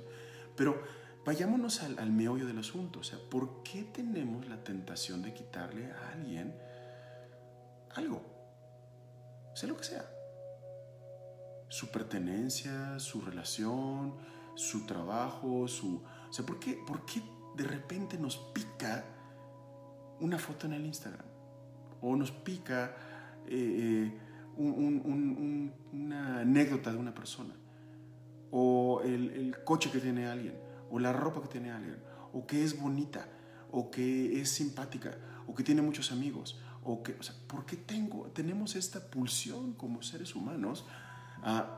Pero 0.55 0.83
vayámonos 1.25 1.83
al, 1.83 1.99
al 1.99 2.11
meollo 2.11 2.45
del 2.47 2.59
asunto. 2.59 2.99
O 2.99 3.03
sea, 3.03 3.19
¿por 3.29 3.63
qué 3.63 3.83
tenemos 3.83 4.47
la 4.47 4.63
tentación 4.63 5.21
de 5.21 5.33
quitarle 5.33 5.91
a 5.91 6.13
alguien 6.13 6.55
algo? 7.95 8.21
Sea 9.53 9.69
lo 9.69 9.77
que 9.77 9.83
sea. 9.83 10.05
Su 11.67 11.91
pertenencia, 11.91 12.99
su 12.99 13.21
relación, 13.21 14.15
su 14.55 14.85
trabajo, 14.85 15.67
su... 15.67 16.03
O 16.29 16.33
sea, 16.33 16.45
¿por 16.45 16.59
qué, 16.59 16.77
por 16.85 17.05
qué 17.05 17.21
de 17.55 17.63
repente 17.63 18.17
nos 18.17 18.37
pica 18.37 19.05
una 20.19 20.37
foto 20.37 20.67
en 20.67 20.73
el 20.73 20.85
Instagram? 20.85 21.25
O 22.01 22.15
nos 22.15 22.31
pica 22.31 22.95
eh, 23.47 24.11
eh, 24.11 24.19
una 24.57 26.39
anécdota 26.39 26.91
de 26.91 26.97
una 26.97 27.13
persona. 27.13 27.53
O 28.51 29.01
el, 29.03 29.29
el 29.31 29.63
coche 29.63 29.91
que 29.91 29.99
tiene 29.99 30.27
alguien. 30.27 30.70
O 30.91 30.99
la 30.99 31.13
ropa 31.13 31.41
que 31.41 31.47
tiene 31.47 31.71
alguien. 31.71 31.97
O 32.33 32.45
que 32.45 32.63
es 32.63 32.79
bonita. 32.79 33.27
O 33.71 33.89
que 33.89 34.41
es 34.41 34.49
simpática. 34.49 35.17
O 35.47 35.55
que 35.55 35.63
tiene 35.63 35.81
muchos 35.81 36.11
amigos. 36.11 36.59
O 36.83 37.01
que, 37.03 37.13
o 37.13 37.23
sea, 37.23 37.35
¿por 37.47 37.65
qué 37.65 37.77
tengo, 37.77 38.27
tenemos 38.31 38.75
esta 38.75 39.11
pulsión 39.11 39.73
como 39.73 40.01
seres 40.01 40.35
humanos 40.35 40.85
a 41.43 41.77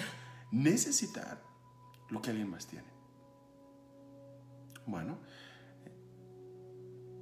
necesitar 0.50 1.42
lo 2.10 2.20
que 2.20 2.30
alguien 2.30 2.50
más 2.50 2.66
tiene. 2.66 2.86
Bueno, 4.86 5.18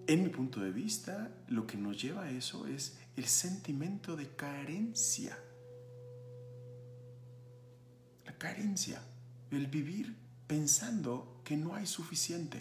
en 0.07 0.23
mi 0.25 0.29
punto 0.29 0.61
de 0.61 0.73
vista, 0.73 1.31
lo 1.49 1.67
que 1.67 1.77
nos 1.77 2.03
lleva 2.03 2.25
a 2.25 2.31
eso 2.31 2.67
es 2.67 2.99
el 3.17 3.27
sentimiento 3.27 4.17
de 4.17 4.35
carencia. 4.35 5.39
La 8.25 8.37
carencia, 8.37 9.01
el 9.51 9.69
vivir 9.69 10.17
pensando 10.51 11.41
que 11.45 11.57
no 11.57 11.77
hay 11.77 11.87
suficiente. 11.87 12.61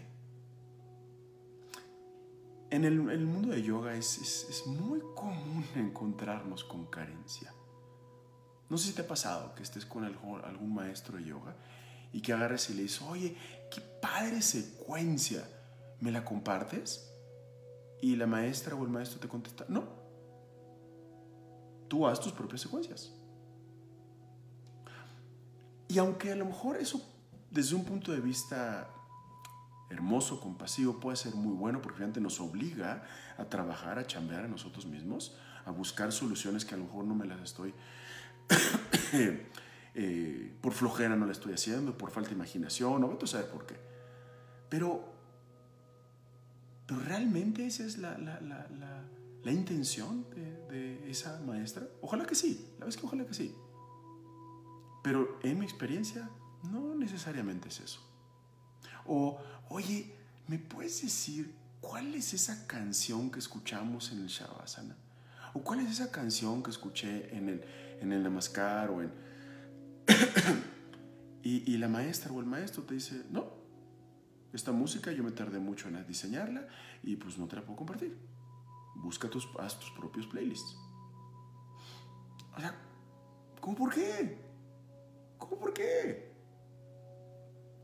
En 2.70 2.86
el, 2.86 3.00
mundo 3.00 3.50
de 3.50 3.64
yoga 3.64 3.96
es, 3.96 4.20
es 4.48 4.68
muy 4.68 5.00
común 5.16 5.66
encontrarnos 5.76 6.64
con 6.64 6.86
carencia. 6.86 7.52
No 8.70 8.78
sé 8.78 8.90
si 8.90 8.94
te 8.94 9.02
ha 9.02 9.08
pasado 9.08 9.56
que 9.56 9.64
estés 9.64 9.88
con 9.88 10.06
algún 10.06 10.72
maestro 10.72 11.18
de 11.18 11.24
yoga 11.24 11.56
y 12.14 12.22
que 12.22 12.32
agarres 12.32 12.70
y 12.70 12.76
le 12.76 12.84
dices, 12.84 13.02
oye, 13.02 13.36
qué 13.72 13.82
padre 13.82 14.44
secuencia, 14.44 15.50
¿me 16.00 16.12
la 16.12 16.24
compartes? 16.24 17.12
Y 18.04 18.16
la 18.18 18.28
maestra 18.28 18.76
o 18.76 18.84
el 18.84 18.90
maestro 18.92 19.20
te 19.20 19.28
contesta, 19.28 19.66
no, 19.68 19.84
tú 21.88 22.06
haz 22.06 22.20
tus 22.20 22.34
propias 22.34 22.62
secuencias. 22.62 23.12
Y 25.88 25.98
aunque 25.98 26.32
a 26.32 26.36
lo 26.36 26.46
mejor 26.46 26.78
eso 26.78 27.16
desde 27.52 27.76
un 27.76 27.86
punto 27.86 28.12
de 28.12 28.20
vista 28.20 28.90
hermoso, 29.90 30.40
compasivo, 30.40 31.00
puede 31.00 31.18
ser 31.18 31.34
muy 31.34 31.54
bueno 31.54 31.82
porque 31.82 31.98
realmente 31.98 32.22
nos 32.22 32.40
obliga 32.40 33.04
a 33.38 33.46
trabajar, 33.46 33.98
a 33.98 34.06
chambear 34.06 34.46
a 34.46 34.48
nosotros 34.48 34.86
mismos, 34.86 35.36
a 35.66 35.72
buscar 35.72 36.12
soluciones 36.12 36.64
que 36.64 36.76
a 36.76 36.78
lo 36.78 36.84
mejor 36.86 37.06
no 37.06 37.16
me 37.16 37.26
las 37.26 37.42
estoy 37.42 37.74
Eh, 39.96 40.56
por 40.62 40.74
flojera 40.74 41.16
no 41.16 41.26
la 41.26 41.32
estoy 41.32 41.52
haciendo, 41.52 41.98
por 41.98 42.12
falta 42.12 42.30
de 42.30 42.36
imaginación, 42.36 43.02
no 43.02 43.18
a 43.22 43.28
saber 43.28 43.50
por 43.50 43.66
qué. 43.66 43.76
Pero, 44.70 45.04
pero 46.86 47.02
realmente 47.02 47.66
esa 47.66 47.84
es 47.84 47.98
la, 47.98 48.18
la, 48.18 48.40
la, 48.40 48.68
la 49.44 49.52
intención 49.52 50.30
de, 50.30 50.68
de, 50.68 51.10
esa 51.10 51.42
maestra. 51.42 51.88
Ojalá 52.02 52.26
que 52.26 52.36
sí, 52.36 52.70
la 52.80 52.86
vez 52.86 52.98
que 52.98 53.06
ojalá 53.06 53.26
que 53.26 53.34
sí. 53.34 53.54
Pero 55.04 55.40
en 55.44 55.60
mi 55.60 55.66
experiencia, 55.66 56.30
no 56.64 56.96
necesariamente 56.96 57.70
es 57.70 57.80
eso. 57.80 58.02
O, 59.06 59.40
oye, 59.70 60.14
¿me 60.48 60.60
puedes 60.60 61.02
decir 61.02 61.54
cuál 61.82 62.14
es 62.16 62.34
esa 62.34 62.68
canción 62.68 63.32
que 63.32 63.40
escuchamos 63.40 64.12
en 64.12 64.20
el 64.22 64.28
Shavasana? 64.28 64.96
¿O 65.54 65.62
cuál 65.62 65.80
es 65.80 65.92
esa 65.92 66.12
canción 66.12 66.62
que 66.62 66.70
escuché 66.70 67.36
en 67.36 67.50
el, 67.50 67.64
en 68.02 68.12
el 68.12 68.24
Namaskar 68.24 68.90
o 68.90 69.02
en... 69.02 69.12
y, 71.44 71.78
la 71.78 71.88
maestra 71.88 72.32
o 72.32 72.40
el 72.40 72.46
maestro 72.46 72.84
te 72.84 72.96
dice, 72.96 73.24
no, 73.32 73.48
esta 74.54 74.72
música 74.72 75.12
yo 75.12 75.24
me 75.24 75.32
tardé 75.32 75.60
mucho 75.60 75.88
en 75.88 76.06
diseñarla 76.06 76.68
y 77.04 77.16
pues 77.16 77.38
no 77.38 77.48
te 77.48 77.56
la 77.56 77.64
puedo 77.64 77.78
compartir. 77.78 78.18
Busca 78.96 79.30
tus, 79.30 79.48
haz 79.60 79.80
tus 79.80 79.92
propios 79.92 80.28
playlists. 80.28 80.78
O 82.56 82.60
sea, 82.60 82.76
¿cómo 83.62 83.76
por 83.76 83.94
qué? 83.94 84.38
¿Cómo 85.38 85.58
por 85.58 85.74
qué? 85.74 86.29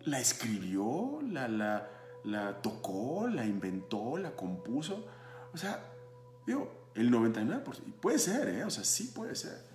La 0.05 0.19
escribió, 0.19 1.19
la, 1.21 1.47
la, 1.47 1.89
la 2.23 2.61
tocó, 2.61 3.27
la 3.27 3.45
inventó, 3.45 4.17
la 4.17 4.35
compuso. 4.35 5.05
O 5.53 5.57
sea, 5.57 5.83
digo, 6.45 6.91
el 6.95 7.11
99%. 7.11 7.63
Puede 7.99 8.19
ser, 8.19 8.49
¿eh? 8.49 8.63
O 8.63 8.69
sea, 8.69 8.83
sí 8.83 9.11
puede 9.13 9.35
ser. 9.35 9.65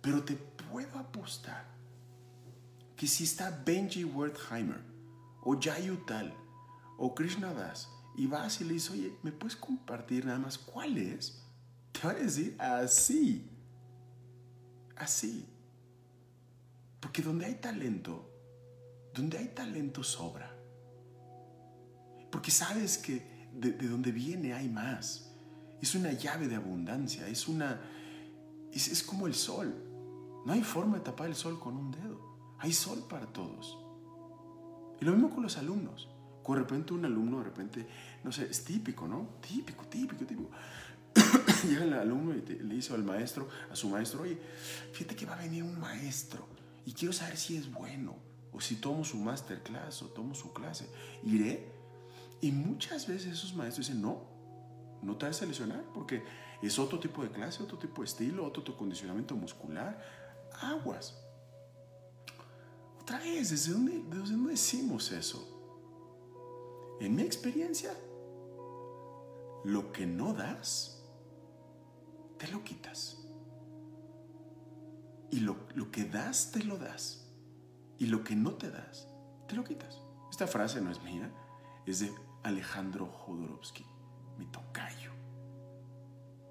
Pero 0.00 0.24
te 0.24 0.34
puedo 0.34 0.98
apostar 0.98 1.64
que 2.96 3.06
si 3.06 3.24
está 3.24 3.62
Benji 3.64 4.04
Wertheimer 4.04 4.80
o 5.42 5.58
Jayutal 5.60 6.34
o 6.96 7.14
Krishna 7.14 7.52
Das 7.52 7.88
y 8.16 8.26
vas 8.26 8.60
y 8.60 8.64
le 8.64 8.74
dices, 8.74 8.90
oye, 8.90 9.18
¿me 9.22 9.32
puedes 9.32 9.56
compartir 9.56 10.24
nada 10.24 10.38
más 10.38 10.56
cuál 10.56 10.96
es? 10.96 11.42
Te 11.92 12.06
va 12.06 12.12
a 12.12 12.16
decir 12.16 12.56
así. 12.58 13.50
Así. 14.96 15.46
Porque 17.00 17.22
donde 17.22 17.46
hay 17.46 17.56
talento, 17.56 18.30
donde 19.16 19.38
hay 19.38 19.48
talento 19.48 20.04
sobra. 20.04 20.54
Porque 22.30 22.50
sabes 22.50 22.98
que 22.98 23.48
de, 23.52 23.72
de 23.72 23.88
donde 23.88 24.12
viene 24.12 24.52
hay 24.52 24.68
más. 24.68 25.32
Es 25.80 25.94
una 25.94 26.12
llave 26.12 26.48
de 26.48 26.56
abundancia, 26.56 27.26
es 27.26 27.48
una... 27.48 27.80
Es, 28.72 28.88
es 28.88 29.02
como 29.02 29.26
el 29.26 29.34
sol. 29.34 29.74
No 30.44 30.52
hay 30.52 30.62
forma 30.62 30.98
de 30.98 31.04
tapar 31.04 31.28
el 31.28 31.34
sol 31.34 31.58
con 31.58 31.76
un 31.76 31.90
dedo. 31.90 32.56
Hay 32.58 32.72
sol 32.72 33.06
para 33.08 33.26
todos. 33.26 33.78
Y 35.00 35.04
lo 35.04 35.12
mismo 35.12 35.30
con 35.30 35.42
los 35.42 35.56
alumnos. 35.56 36.08
De 36.46 36.54
repente 36.54 36.94
un 36.94 37.04
alumno, 37.04 37.38
de 37.38 37.44
repente, 37.44 37.86
no 38.22 38.30
sé, 38.30 38.44
es 38.48 38.64
típico, 38.64 39.08
¿no? 39.08 39.30
Típico, 39.40 39.84
típico, 39.86 40.24
típico. 40.24 40.50
Llega 41.68 41.82
el 41.82 41.92
alumno 41.94 42.34
y 42.34 42.40
le 42.40 42.74
dice 42.76 42.94
al 42.94 43.02
maestro, 43.02 43.48
a 43.70 43.74
su 43.74 43.88
maestro, 43.88 44.22
oye, 44.22 44.38
fíjate 44.92 45.16
que 45.16 45.26
va 45.26 45.34
a 45.34 45.38
venir 45.38 45.64
un 45.64 45.80
maestro 45.80 46.46
y 46.84 46.92
quiero 46.92 47.12
saber 47.12 47.36
si 47.36 47.56
es 47.56 47.72
bueno 47.72 48.14
o 48.52 48.60
si 48.60 48.76
tomo 48.76 49.04
su 49.04 49.16
masterclass 49.18 50.02
o 50.02 50.06
tomo 50.06 50.34
su 50.34 50.52
clase. 50.52 50.88
Iré. 51.22 51.72
Y 52.40 52.52
muchas 52.52 53.06
veces 53.06 53.32
esos 53.32 53.54
maestros 53.54 53.86
dicen, 53.86 54.02
no, 54.02 54.22
no 55.02 55.16
te 55.16 55.26
vas 55.26 55.40
a 55.42 55.46
lesionar 55.46 55.82
porque 55.94 56.22
es 56.62 56.78
otro 56.78 56.98
tipo 56.98 57.22
de 57.22 57.30
clase, 57.30 57.62
otro 57.62 57.78
tipo 57.78 58.02
de 58.02 58.06
estilo, 58.06 58.46
otro 58.46 58.76
condicionamiento 58.76 59.34
muscular 59.36 60.00
aguas. 60.60 61.22
Otra 63.00 63.18
vez, 63.18 63.50
¿desde 63.50 63.72
dónde, 63.72 64.02
¿desde 64.08 64.32
dónde 64.32 64.50
decimos 64.50 65.12
eso? 65.12 65.52
En 67.00 67.14
mi 67.14 67.22
experiencia, 67.22 67.94
lo 69.64 69.92
que 69.92 70.06
no 70.06 70.32
das, 70.32 71.04
te 72.38 72.48
lo 72.48 72.64
quitas. 72.64 73.18
Y 75.30 75.40
lo, 75.40 75.56
lo, 75.74 75.90
que 75.90 76.04
das, 76.04 76.52
te 76.52 76.64
lo 76.64 76.78
das. 76.78 77.25
Y 77.98 78.06
lo 78.06 78.22
que 78.24 78.36
no 78.36 78.52
te 78.52 78.70
das, 78.70 79.08
te 79.48 79.54
lo 79.54 79.64
quitas. 79.64 80.00
Esta 80.30 80.46
frase 80.46 80.80
no 80.80 80.90
es 80.90 81.02
mía, 81.02 81.30
es 81.86 82.00
de 82.00 82.12
Alejandro 82.42 83.06
Jodorowsky, 83.06 83.84
mi 84.38 84.46
tocayo. 84.46 85.12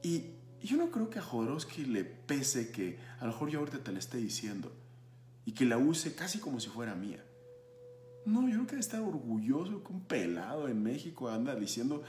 Y 0.02 0.36
yo 0.62 0.78
no 0.78 0.90
creo 0.90 1.10
que 1.10 1.20
a 1.20 1.22
Jodorowsky 1.22 1.86
le 1.86 2.04
pese 2.04 2.72
que 2.72 3.00
a 3.20 3.26
lo 3.26 3.32
mejor 3.32 3.50
yo 3.50 3.60
ahorita 3.60 3.84
te 3.84 3.92
la 3.92 4.00
esté 4.00 4.18
diciendo 4.18 4.72
y 5.46 5.52
que 5.52 5.66
la 5.66 5.78
use 5.78 6.16
casi 6.16 6.40
como 6.40 6.60
si 6.60 6.70
fuera 6.70 6.96
mía. 6.96 7.24
No, 8.26 8.48
yo 8.50 8.56
creo 8.56 8.68
que 8.68 8.80
estar 8.80 9.02
orgulloso 9.02 9.84
que 9.84 9.94
un 9.94 10.02
pelado 10.02 10.68
en 10.68 10.82
México 10.82 11.30
anda 11.30 11.54
diciendo, 11.54 12.04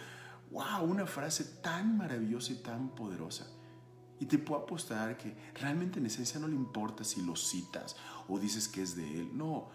wow, 0.51 0.83
una 0.83 1.07
frase 1.07 1.45
tan 1.63 1.99
maravillosa 1.99 2.53
y 2.53 2.57
tan 2.57 2.95
poderosa. 2.95 3.47
Y 4.19 4.27
te 4.27 4.39
puedo 4.39 4.63
apostar 4.63 5.17
que 5.19 5.37
realmente 5.55 5.99
en 5.99 6.07
esencia 6.07 6.41
no 6.41 6.49
le 6.49 6.55
importa 6.55 7.05
si 7.05 7.21
lo 7.21 7.37
citas 7.37 7.97
o 8.29 8.39
dices 8.39 8.69
que 8.69 8.83
es 8.83 8.97
de 8.97 9.21
él. 9.21 9.37
No, 9.37 9.69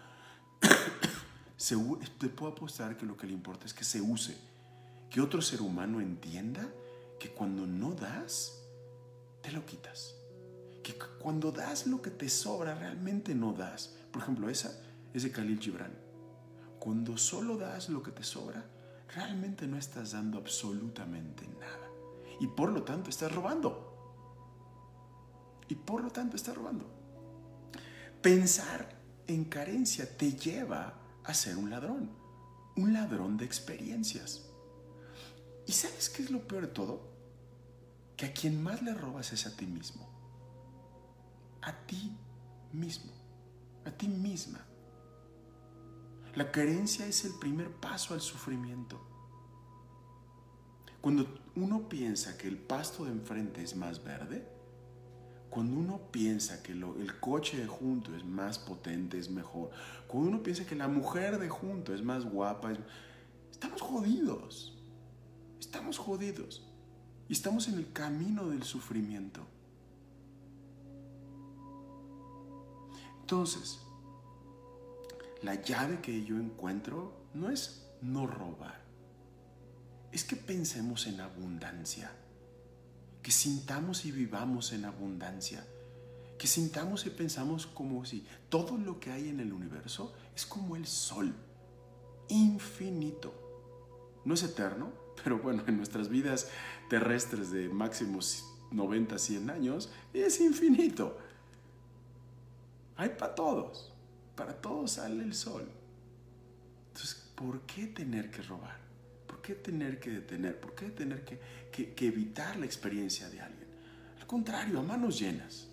te 2.18 2.28
puedo 2.28 2.52
apostar 2.52 2.96
que 2.96 3.06
lo 3.06 3.16
que 3.16 3.26
le 3.26 3.32
importa 3.32 3.66
es 3.66 3.74
que 3.74 3.84
se 3.84 4.00
use, 4.00 4.36
que 5.10 5.20
otro 5.20 5.40
ser 5.40 5.62
humano 5.62 6.00
entienda 6.00 6.68
que 7.20 7.30
cuando 7.30 7.66
no 7.66 7.92
das, 7.92 8.62
te 9.42 9.52
lo 9.52 9.64
quitas. 9.64 10.16
Que 10.82 10.98
cuando 11.20 11.52
das 11.52 11.86
lo 11.86 12.02
que 12.02 12.10
te 12.10 12.28
sobra, 12.28 12.74
realmente 12.74 13.34
no 13.34 13.52
das. 13.52 13.94
Por 14.10 14.22
ejemplo, 14.22 14.48
esa 14.48 14.72
es 15.14 15.22
de 15.22 15.30
Khalil 15.30 15.60
Gibran. 15.60 15.92
Cuando 16.80 17.16
solo 17.16 17.56
das 17.56 17.88
lo 17.88 18.02
que 18.02 18.10
te 18.10 18.24
sobra, 18.24 18.64
realmente 19.14 19.68
no 19.68 19.76
estás 19.76 20.12
dando 20.12 20.38
absolutamente 20.38 21.46
nada. 21.60 21.88
Y 22.40 22.48
por 22.48 22.72
lo 22.72 22.82
tanto 22.82 23.10
estás 23.10 23.32
robando. 23.32 23.91
Y 25.72 25.74
por 25.74 26.02
lo 26.02 26.10
tanto 26.10 26.36
estás 26.36 26.54
robando. 26.54 26.84
Pensar 28.20 28.94
en 29.26 29.46
carencia 29.46 30.18
te 30.18 30.34
lleva 30.34 30.98
a 31.24 31.32
ser 31.32 31.56
un 31.56 31.70
ladrón, 31.70 32.10
un 32.76 32.92
ladrón 32.92 33.38
de 33.38 33.46
experiencias. 33.46 34.50
¿Y 35.66 35.72
sabes 35.72 36.10
qué 36.10 36.24
es 36.24 36.30
lo 36.30 36.46
peor 36.46 36.66
de 36.66 36.72
todo? 36.74 37.08
Que 38.18 38.26
a 38.26 38.34
quien 38.34 38.62
más 38.62 38.82
le 38.82 38.92
robas 38.92 39.32
es 39.32 39.46
a 39.46 39.56
ti 39.56 39.64
mismo. 39.64 40.06
A 41.62 41.72
ti 41.86 42.14
mismo, 42.74 43.12
a 43.86 43.92
ti 43.92 44.08
misma. 44.08 44.66
La 46.34 46.52
carencia 46.52 47.06
es 47.06 47.24
el 47.24 47.32
primer 47.40 47.70
paso 47.76 48.12
al 48.12 48.20
sufrimiento. 48.20 49.00
Cuando 51.00 51.34
uno 51.56 51.88
piensa 51.88 52.36
que 52.36 52.46
el 52.46 52.58
pasto 52.58 53.06
de 53.06 53.12
enfrente 53.12 53.62
es 53.62 53.74
más 53.74 54.04
verde, 54.04 54.51
cuando 55.52 55.76
uno 55.76 56.00
piensa 56.10 56.62
que 56.62 56.72
el 56.72 57.20
coche 57.20 57.58
de 57.58 57.66
junto 57.66 58.16
es 58.16 58.24
más 58.24 58.58
potente, 58.58 59.18
es 59.18 59.28
mejor, 59.28 59.70
cuando 60.06 60.30
uno 60.30 60.42
piensa 60.42 60.64
que 60.64 60.74
la 60.74 60.88
mujer 60.88 61.38
de 61.38 61.50
junto 61.50 61.92
es 61.92 62.02
más 62.02 62.24
guapa, 62.24 62.72
estamos 63.50 63.82
jodidos. 63.82 64.78
Estamos 65.60 65.98
jodidos. 65.98 66.66
Y 67.28 67.34
estamos 67.34 67.68
en 67.68 67.74
el 67.74 67.92
camino 67.92 68.48
del 68.48 68.62
sufrimiento. 68.62 69.42
Entonces, 73.20 73.78
la 75.42 75.56
llave 75.56 76.00
que 76.00 76.24
yo 76.24 76.38
encuentro 76.38 77.26
no 77.34 77.50
es 77.50 77.86
no 78.00 78.26
robar. 78.26 78.80
Es 80.12 80.24
que 80.24 80.36
pensemos 80.36 81.06
en 81.06 81.20
abundancia 81.20 82.10
que 83.22 83.30
sintamos 83.30 84.04
y 84.04 84.12
vivamos 84.12 84.72
en 84.72 84.84
abundancia, 84.84 85.64
que 86.38 86.46
sintamos 86.46 87.06
y 87.06 87.10
pensamos 87.10 87.66
como 87.66 88.04
si 88.04 88.26
todo 88.48 88.76
lo 88.76 88.98
que 88.98 89.12
hay 89.12 89.28
en 89.28 89.40
el 89.40 89.52
universo 89.52 90.12
es 90.34 90.44
como 90.44 90.74
el 90.74 90.86
sol, 90.86 91.32
infinito. 92.28 93.32
No 94.24 94.34
es 94.34 94.42
eterno, 94.42 94.92
pero 95.22 95.38
bueno, 95.38 95.62
en 95.66 95.76
nuestras 95.76 96.08
vidas 96.08 96.48
terrestres 96.88 97.50
de 97.50 97.68
máximos 97.68 98.44
90, 98.72 99.18
100 99.18 99.50
años, 99.50 99.90
es 100.12 100.40
infinito. 100.40 101.16
Hay 102.96 103.10
para 103.10 103.34
todos, 103.34 103.92
para 104.34 104.60
todos 104.60 104.92
sale 104.92 105.22
el 105.22 105.34
sol. 105.34 105.68
Entonces, 106.88 107.30
¿por 107.34 107.60
qué 107.62 107.86
tener 107.86 108.30
que 108.30 108.42
robar? 108.42 108.81
¿Por 109.42 109.56
qué 109.56 109.60
tener 109.60 109.98
que 109.98 110.08
detener? 110.08 110.60
¿Por 110.60 110.72
qué 110.76 110.90
tener 110.90 111.24
que, 111.24 112.06
evitar 112.06 112.56
la 112.56 112.64
experiencia 112.64 113.28
de 113.28 113.40
alguien? 113.40 113.66
Al 114.20 114.26
contrario, 114.28 114.78
a 114.78 114.84
manos 114.84 115.18
llenas. 115.18 115.66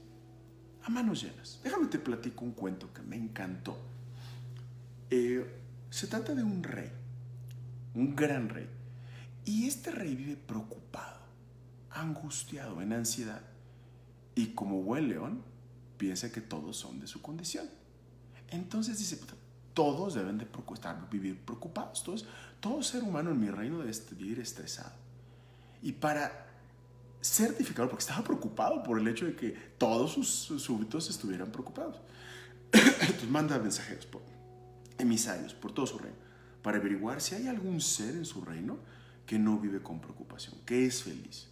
A 0.81 0.89
manos 0.89 1.21
llenas. 1.21 1.59
Déjame 1.63 1.85
te 1.85 1.99
platico 1.99 2.45
un 2.45 2.53
cuento 2.53 2.91
que 2.91 3.03
me 3.03 3.15
encantó. 3.15 3.77
Eh, 5.11 5.45
se 5.91 6.07
trata 6.07 6.33
de 6.33 6.41
un 6.41 6.63
rey, 6.63 6.89
un 7.93 8.15
gran 8.15 8.49
rey. 8.49 8.67
Y 9.45 9.67
este 9.67 9.91
rey 9.91 10.15
vive 10.15 10.35
preocupado, 10.35 11.19
angustiado, 11.91 12.81
en 12.81 12.91
ansiedad. 12.91 13.43
Y 14.33 14.47
como 14.55 14.81
buen 14.81 15.09
león, 15.09 15.43
piensa 15.99 16.31
que 16.31 16.41
todos 16.41 16.75
son 16.75 16.99
de 16.99 17.05
su 17.05 17.21
condición. 17.21 17.69
Entonces 18.47 18.97
dice, 18.97 19.19
todos 19.75 20.15
deben 20.15 20.37
de 20.37 20.47
estar, 20.73 21.09
vivir 21.09 21.39
preocupados. 21.39 22.03
Todos, 22.03 22.25
todo 22.59 22.83
ser 22.83 23.03
humano 23.03 23.31
en 23.31 23.39
mi 23.39 23.49
reino 23.49 23.79
debe 23.79 23.91
vivir 24.17 24.39
estresado. 24.39 24.93
Y 25.81 25.93
para 25.93 26.47
certificarlo, 27.21 27.89
porque 27.89 28.03
estaba 28.03 28.23
preocupado 28.23 28.83
por 28.83 28.99
el 28.99 29.07
hecho 29.07 29.25
de 29.25 29.35
que 29.35 29.51
todos 29.77 30.13
sus, 30.13 30.61
súbditos 30.61 31.09
estuvieran 31.09 31.51
preocupados. 31.51 31.99
Entonces 32.71 33.29
manda 33.29 33.57
mensajeros, 33.59 34.05
por, 34.05 34.21
emisarios 34.97 35.53
por 35.53 35.73
todo 35.73 35.87
su 35.87 35.97
reino, 35.97 36.17
para 36.61 36.77
averiguar 36.77 37.21
si 37.21 37.35
hay 37.35 37.47
algún 37.47 37.81
ser 37.81 38.15
en 38.15 38.25
su 38.25 38.41
reino 38.41 38.77
que 39.25 39.39
no 39.39 39.59
vive 39.59 39.81
con 39.81 39.99
preocupación, 40.01 40.55
que 40.65 40.85
es 40.85 41.03
feliz. 41.03 41.47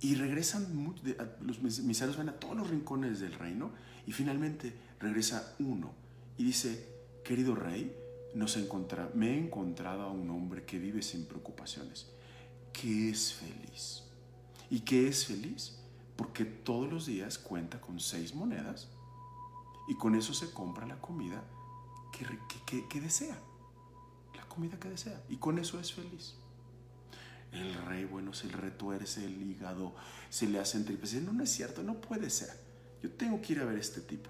Y 0.00 0.14
regresan, 0.14 0.94
los 1.40 1.58
emisarios 1.80 2.16
van 2.16 2.28
a 2.28 2.34
todos 2.34 2.56
los 2.56 2.70
rincones 2.70 3.18
del 3.18 3.32
reino 3.32 3.72
y 4.06 4.12
finalmente 4.12 4.72
regresa 5.00 5.54
uno 5.58 5.92
y 6.36 6.44
dice, 6.44 6.88
querido 7.24 7.56
rey, 7.56 7.92
nos 8.34 8.56
encontra, 8.56 9.10
me 9.14 9.30
he 9.30 9.38
encontrado 9.38 10.02
a 10.02 10.10
un 10.10 10.30
hombre 10.30 10.64
que 10.64 10.78
vive 10.78 11.02
sin 11.02 11.26
preocupaciones, 11.26 12.06
que 12.72 13.10
es 13.10 13.34
feliz. 13.34 14.04
¿Y 14.70 14.80
que 14.80 15.08
es 15.08 15.26
feliz? 15.26 15.78
Porque 16.16 16.44
todos 16.44 16.90
los 16.90 17.06
días 17.06 17.38
cuenta 17.38 17.80
con 17.80 18.00
seis 18.00 18.34
monedas 18.34 18.88
y 19.88 19.94
con 19.94 20.14
eso 20.14 20.34
se 20.34 20.50
compra 20.50 20.86
la 20.86 21.00
comida 21.00 21.42
que, 22.12 22.84
que, 22.88 23.00
desea. 23.00 23.38
La 24.34 24.46
comida 24.46 24.78
que 24.78 24.90
desea. 24.90 25.22
Y 25.28 25.36
con 25.36 25.58
eso 25.58 25.80
es 25.80 25.92
feliz. 25.92 26.34
El 27.52 27.72
rey, 27.86 28.04
bueno, 28.04 28.34
se 28.34 28.48
le 28.48 28.56
retuerce 28.56 29.24
el 29.24 29.40
hígado, 29.40 29.94
se 30.28 30.46
le 30.46 30.58
hace 30.58 30.76
entre... 30.76 30.96
Dice, 30.96 31.22
no, 31.22 31.32
no 31.32 31.44
es 31.44 31.50
cierto, 31.50 31.82
no 31.82 32.00
puede 32.00 32.28
ser. 32.28 32.50
Yo 33.02 33.10
tengo 33.12 33.40
que 33.40 33.54
ir 33.54 33.60
a 33.60 33.64
ver 33.64 33.76
a 33.76 33.80
este 33.80 34.02
tipo. 34.02 34.28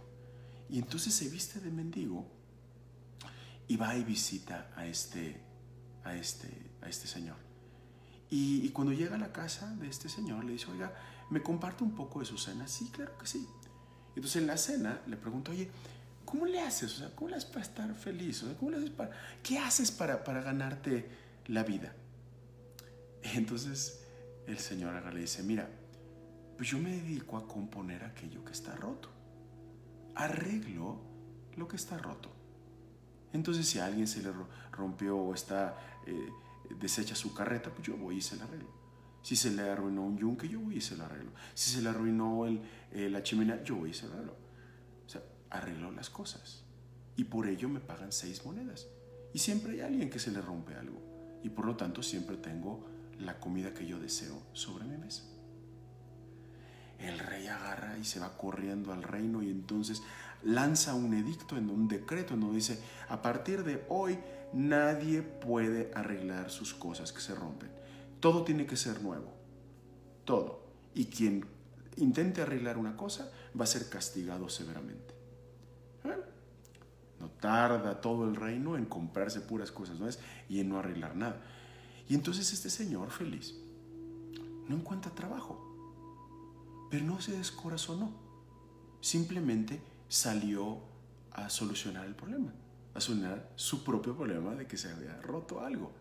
Y 0.70 0.78
entonces 0.78 1.14
se 1.14 1.28
viste 1.28 1.58
de 1.58 1.70
mendigo 1.70 2.37
y 3.68 3.76
va 3.76 3.94
y 3.94 4.02
visita 4.02 4.70
a 4.74 4.86
este, 4.86 5.40
a 6.04 6.16
este, 6.16 6.48
a 6.82 6.88
este 6.88 7.06
señor. 7.06 7.36
Y, 8.30 8.68
cuando 8.70 8.92
llega 8.92 9.16
a 9.16 9.18
la 9.18 9.32
casa 9.32 9.74
de 9.76 9.88
este 9.88 10.08
señor, 10.08 10.44
le 10.44 10.52
dice, 10.52 10.70
oiga, 10.70 10.92
¿me 11.30 11.42
comparte 11.42 11.84
un 11.84 11.94
poco 11.94 12.20
de 12.20 12.26
su 12.26 12.36
cena? 12.36 12.68
Sí, 12.68 12.90
claro 12.90 13.16
que 13.16 13.26
sí. 13.26 13.46
Entonces 14.14 14.42
en 14.42 14.46
la 14.46 14.56
cena 14.56 15.00
le 15.06 15.16
pregunto, 15.16 15.52
oye, 15.52 15.70
¿cómo 16.24 16.44
le 16.44 16.60
haces? 16.60 16.94
O 16.94 16.98
sea, 16.98 17.14
¿cómo 17.14 17.30
le 17.30 17.36
haces 17.36 17.48
para 17.48 17.62
estar 17.62 17.94
feliz? 17.94 18.42
O 18.42 18.46
sea, 18.46 18.56
¿cómo 18.56 18.70
le 18.70 18.78
haces 18.78 18.90
para, 18.90 19.10
¿Qué 19.42 19.58
haces 19.58 19.90
para, 19.90 20.24
para 20.24 20.42
ganarte 20.42 21.08
la 21.46 21.62
vida? 21.62 21.94
Entonces 23.22 24.00
el 24.46 24.58
señor 24.58 25.02
le 25.12 25.20
dice, 25.20 25.42
mira, 25.42 25.68
pues 26.56 26.70
yo 26.70 26.78
me 26.78 26.90
dedico 26.90 27.36
a 27.36 27.46
componer 27.46 28.04
aquello 28.04 28.44
que 28.44 28.52
está 28.52 28.74
roto. 28.74 29.08
Arreglo 30.16 31.00
lo 31.56 31.68
que 31.68 31.76
está 31.76 31.96
roto. 31.96 32.37
Entonces, 33.32 33.66
si 33.68 33.78
a 33.78 33.86
alguien 33.86 34.06
se 34.06 34.22
le 34.22 34.32
rompió 34.72 35.16
o 35.16 35.34
está 35.34 35.76
eh, 36.06 36.28
deshecha 36.78 37.14
su 37.14 37.34
carreta, 37.34 37.70
pues 37.70 37.86
yo 37.86 37.96
voy 37.96 38.18
y 38.18 38.20
se 38.20 38.36
la 38.36 38.44
arreglo. 38.44 38.68
Si 39.22 39.36
se 39.36 39.50
le 39.50 39.62
arruinó 39.62 40.04
un 40.04 40.16
yunque, 40.16 40.48
yo 40.48 40.60
voy 40.60 40.76
y 40.76 40.80
se 40.80 40.96
lo 40.96 41.04
arreglo. 41.04 41.32
Si 41.54 41.70
se 41.70 41.82
le 41.82 41.88
arruinó 41.88 42.46
el, 42.46 42.62
eh, 42.92 43.08
la 43.10 43.22
chimenea, 43.22 43.62
yo 43.62 43.76
voy 43.76 43.90
y 43.90 43.94
se 43.94 44.06
lo 44.06 44.14
arreglo. 44.14 44.36
O 45.06 45.08
sea, 45.08 45.22
arreglo 45.50 45.90
las 45.90 46.08
cosas. 46.08 46.64
Y 47.16 47.24
por 47.24 47.46
ello 47.46 47.68
me 47.68 47.80
pagan 47.80 48.12
seis 48.12 48.44
monedas. 48.44 48.86
Y 49.34 49.38
siempre 49.38 49.72
hay 49.72 49.80
alguien 49.80 50.08
que 50.08 50.18
se 50.18 50.30
le 50.30 50.40
rompe 50.40 50.74
algo. 50.74 51.02
Y 51.42 51.50
por 51.50 51.66
lo 51.66 51.76
tanto 51.76 52.02
siempre 52.02 52.36
tengo 52.36 52.88
la 53.18 53.38
comida 53.38 53.74
que 53.74 53.86
yo 53.86 53.98
deseo 53.98 54.40
sobre 54.52 54.84
mi 54.84 54.96
mesa. 54.96 55.24
El 56.98 57.18
rey 57.18 57.46
agarra 57.46 57.98
y 57.98 58.04
se 58.04 58.20
va 58.20 58.36
corriendo 58.36 58.92
al 58.92 59.02
reino 59.02 59.42
y 59.42 59.50
entonces 59.50 60.02
lanza 60.42 60.94
un 60.94 61.14
edicto, 61.14 61.56
en 61.56 61.70
un 61.70 61.88
decreto, 61.88 62.36
donde 62.36 62.56
dice, 62.56 62.80
a 63.08 63.22
partir 63.22 63.64
de 63.64 63.84
hoy 63.88 64.18
nadie 64.52 65.22
puede 65.22 65.90
arreglar 65.94 66.50
sus 66.50 66.74
cosas 66.74 67.12
que 67.12 67.20
se 67.20 67.34
rompen. 67.34 67.70
Todo 68.20 68.44
tiene 68.44 68.66
que 68.66 68.76
ser 68.76 69.02
nuevo. 69.02 69.32
Todo. 70.24 70.64
Y 70.94 71.06
quien 71.06 71.44
intente 71.96 72.42
arreglar 72.42 72.78
una 72.78 72.96
cosa 72.96 73.30
va 73.58 73.64
a 73.64 73.68
ser 73.68 73.88
castigado 73.88 74.48
severamente. 74.48 75.14
No 77.20 77.30
tarda 77.30 78.00
todo 78.00 78.28
el 78.28 78.36
reino 78.36 78.76
en 78.76 78.84
comprarse 78.84 79.40
puras 79.40 79.72
cosas 79.72 79.98
nuevas 79.98 80.20
y 80.48 80.60
en 80.60 80.68
no 80.68 80.78
arreglar 80.78 81.16
nada. 81.16 81.40
Y 82.08 82.14
entonces 82.14 82.52
este 82.52 82.70
señor 82.70 83.10
feliz 83.10 83.56
no 84.68 84.76
encuentra 84.76 85.12
trabajo, 85.12 85.58
pero 86.90 87.04
no 87.04 87.20
se 87.20 87.36
descorazonó. 87.36 88.12
Simplemente 89.00 89.80
salió 90.08 90.80
a 91.32 91.50
solucionar 91.50 92.06
el 92.06 92.14
problema, 92.14 92.52
a 92.94 93.00
solucionar 93.00 93.50
su 93.56 93.84
propio 93.84 94.16
problema 94.16 94.54
de 94.54 94.66
que 94.66 94.76
se 94.76 94.90
había 94.90 95.20
roto 95.20 95.60
algo. 95.60 95.92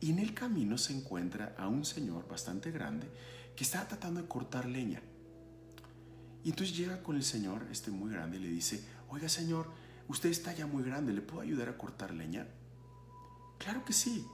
Y 0.00 0.10
en 0.10 0.18
el 0.18 0.34
camino 0.34 0.78
se 0.78 0.96
encuentra 0.96 1.54
a 1.58 1.68
un 1.68 1.84
señor 1.84 2.28
bastante 2.28 2.70
grande 2.70 3.08
que 3.56 3.64
estaba 3.64 3.88
tratando 3.88 4.20
de 4.22 4.28
cortar 4.28 4.66
leña. 4.66 5.02
Y 6.44 6.50
entonces 6.50 6.76
llega 6.76 7.02
con 7.02 7.16
el 7.16 7.24
señor, 7.24 7.66
este 7.70 7.90
muy 7.90 8.12
grande, 8.12 8.36
y 8.36 8.40
le 8.40 8.48
dice, 8.48 8.84
oiga 9.08 9.28
señor, 9.28 9.66
usted 10.06 10.28
está 10.28 10.54
ya 10.54 10.66
muy 10.66 10.82
grande, 10.82 11.12
¿le 11.12 11.20
puedo 11.20 11.40
ayudar 11.40 11.68
a 11.68 11.76
cortar 11.76 12.14
leña? 12.14 12.46
Claro 13.58 13.84
que 13.84 13.92
sí. 13.92 14.24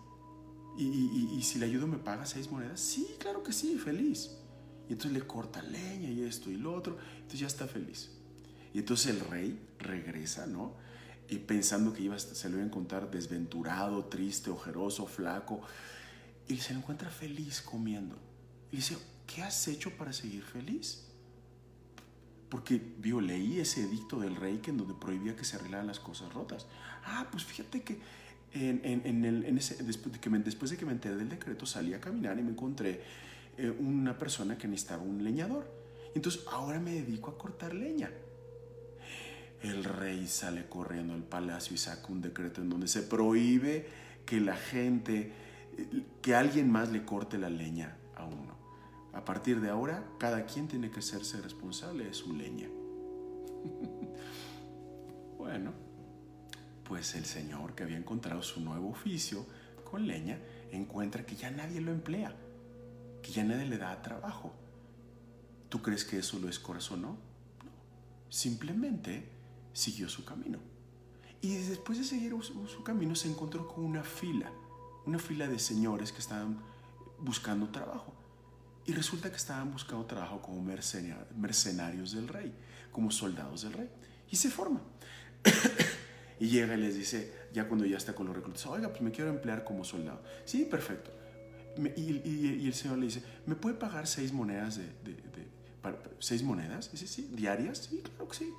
¿Y, 0.77 1.29
y 1.39 1.43
si 1.43 1.59
le 1.59 1.67
ayudo 1.67 1.87
me 1.87 1.99
paga 1.99 2.27
seis 2.27 2.51
monedas? 2.51 2.81
Sí, 2.81 3.15
claro 3.19 3.43
que 3.43 3.53
sí, 3.53 3.79
feliz. 3.79 4.31
Y 4.89 4.93
entonces 4.93 5.13
le 5.13 5.27
corta 5.27 5.63
leña 5.63 6.11
y 6.11 6.23
esto 6.23 6.51
y 6.51 6.57
lo 6.57 6.75
otro, 6.75 6.99
entonces 7.17 7.41
ya 7.41 7.47
está 7.47 7.67
feliz. 7.67 8.11
Y 8.75 8.81
entonces 8.81 9.15
el 9.15 9.21
rey 9.21 9.59
regresa, 9.79 10.47
¿no? 10.47 10.75
Y 11.29 11.39
pensando 11.39 11.95
que 11.95 12.03
iba, 12.03 12.19
se 12.19 12.49
lo 12.51 12.57
iba 12.57 12.65
a 12.65 12.67
encontrar 12.67 13.11
desventurado, 13.11 14.05
triste, 14.07 14.51
ojeroso, 14.51 15.07
flaco. 15.07 15.63
Y 16.49 16.59
se 16.59 16.75
lo 16.75 16.81
encuentra 16.81 17.09
feliz 17.09 17.63
comiendo. 17.63 18.17
Y 18.71 18.77
dice, 18.77 18.99
¿qué 19.27 19.43
has 19.43 19.67
hecho 19.69 19.97
para 19.97 20.13
seguir 20.13 20.43
feliz? 20.43 21.05
porque 22.55 22.81
vio, 22.99 23.21
leí 23.21 23.59
ese 23.59 23.83
edicto 23.83 24.21
del 24.21 24.37
rey 24.37 24.59
que 24.59 24.71
en 24.71 24.77
donde 24.77 24.95
prohibía 24.95 25.35
que 25.35 25.45
se 25.45 25.57
arreglaran 25.57 25.89
las 25.89 25.99
cosas 25.99 26.33
rotas. 26.33 26.69
Ah, 27.05 27.27
pues 27.29 27.43
fíjate 27.43 27.83
que 27.83 27.99
en, 28.53 29.25
el, 29.25 29.59
ese, 29.59 29.83
después, 29.83 30.13
de 30.13 30.21
que 30.21 30.31
me, 30.31 30.39
después 30.39 30.71
de 30.71 30.77
enteré 30.89 31.17
del 31.17 31.29
decreto 31.29 31.67
salí 31.67 31.95
a 31.95 32.01
caminar 32.01 32.39
y 32.39 32.43
me 32.43 32.53
encontré 32.53 33.03
eh, 33.59 33.71
una 33.71 34.17
persona 34.17 34.57
que 34.57 34.69
necesitaba 34.69 35.03
un 35.03 35.25
leñador. 35.25 35.69
Entonces 36.15 36.45
ahora 36.47 36.79
me 36.79 36.93
dedico 36.93 37.33
a 37.33 37.37
cortar 37.37 37.75
leña. 37.75 38.13
El 39.65 39.83
rey 39.83 40.27
sale 40.27 40.69
corriendo 40.69 41.15
al 41.15 41.23
palacio 41.23 41.75
y 41.75 41.79
saca 41.79 42.09
un 42.09 42.21
decreto 42.21 42.61
en 42.61 42.69
donde 42.69 42.87
se 42.87 43.03
prohíbe 43.03 43.89
que 44.27 44.39
la 44.39 44.57
gente, 44.57 45.33
que 46.21 46.35
alguien 46.35 46.71
más 46.71 46.91
le 46.91 47.07
corte 47.07 47.39
la 47.39 47.49
leña 47.49 47.97
a 48.15 48.27
uno. 48.27 48.55
A 49.15 49.25
partir 49.25 49.63
de 49.63 49.71
ahora, 49.71 50.05
cada 50.19 50.45
quien 50.45 50.69
tiene 50.69 50.91
que 50.91 50.99
hacerse 50.99 51.41
responsable 51.41 52.05
de 52.05 52.13
su 52.13 52.35
leña. 52.35 52.69
bueno, 55.39 55.73
pues 56.87 57.15
el 57.15 57.25
señor 57.25 57.75
que 57.75 57.85
había 57.85 57.97
encontrado 57.97 58.43
su 58.43 58.61
nuevo 58.61 58.91
oficio 58.91 59.47
con 59.91 60.07
leña 60.07 60.39
encuentra 60.73 61.25
que 61.25 61.37
ya 61.37 61.51
nadie 61.51 61.81
lo 61.81 61.91
emplea, 61.91 62.35
que 63.23 63.33
ya 63.33 63.45
nadie 63.45 63.65
le 63.65 63.79
da 63.79 64.03
trabajo. 64.03 64.53
¿Tú 65.71 65.81
crees 65.81 66.05
que 66.05 66.19
eso 66.19 66.39
lo 66.39 66.51
es 66.51 66.59
corazón? 66.59 67.01
No. 67.01 67.09
no. 67.09 67.17
Simplemente 68.29 69.34
siguió 69.75 70.09
su 70.09 70.25
camino. 70.25 70.59
Y 71.43 71.57
después 71.57 71.99
de 71.99 72.05
seguir 72.05 72.35
su, 72.41 72.83
camino 72.83 73.15
se 73.15 73.29
encontró 73.29 73.69
con 73.69 73.85
una 73.85 74.03
fila, 74.03 74.51
una 75.05 75.19
fila 75.19 75.47
de 75.47 75.59
señores 75.59 76.11
que 76.11 76.21
estaban 76.21 76.59
buscando 77.19 77.69
trabajo. 77.69 78.15
Y 78.87 78.93
resulta 78.93 79.29
que 79.29 79.37
estaban 79.37 79.71
buscando 79.71 80.07
trabajo 80.07 80.41
como 80.41 80.63
mercenarios 80.63 82.13
del 82.13 82.29
rey, 82.29 82.55
como 82.91 83.11
soldados 83.11 83.63
del 83.63 83.75
rey. 83.75 83.91
Y 84.31 84.37
se 84.37 84.51
forma. 84.51 84.81
y 86.41 86.49
llega 86.49 86.75
y 86.75 86.81
les 86.81 86.95
dice, 86.95 87.31
ya 87.53 87.69
cuando 87.69 87.85
ya 87.85 87.99
está 87.99 88.15
con 88.15 88.27
los 88.27 88.35
reclutas, 88.35 88.65
oiga, 88.65 88.89
pues 88.89 89.03
me 89.03 89.11
quiero 89.11 89.29
emplear 89.29 89.65
como 89.65 89.85
soldado. 89.85 90.23
Sí, 90.47 90.65
perfecto. 90.65 91.11
y, 91.97 92.67
el 92.67 92.75
señor 92.75 92.99
le 92.99 93.07
dice, 93.07 93.23
¿me 93.45 93.55
puede 93.55 93.77
pagar 93.77 94.07
seis 94.07 94.33
monedas 94.33 94.77
de, 94.77 94.87
seis 96.21 96.43
monedas? 96.43 96.91
Dice, 96.91 97.07
sí, 97.07 97.29
diarias. 97.33 97.89
Sí, 97.91 98.01
claro 98.03 98.29
que 98.29 98.37
sí. 98.37 98.55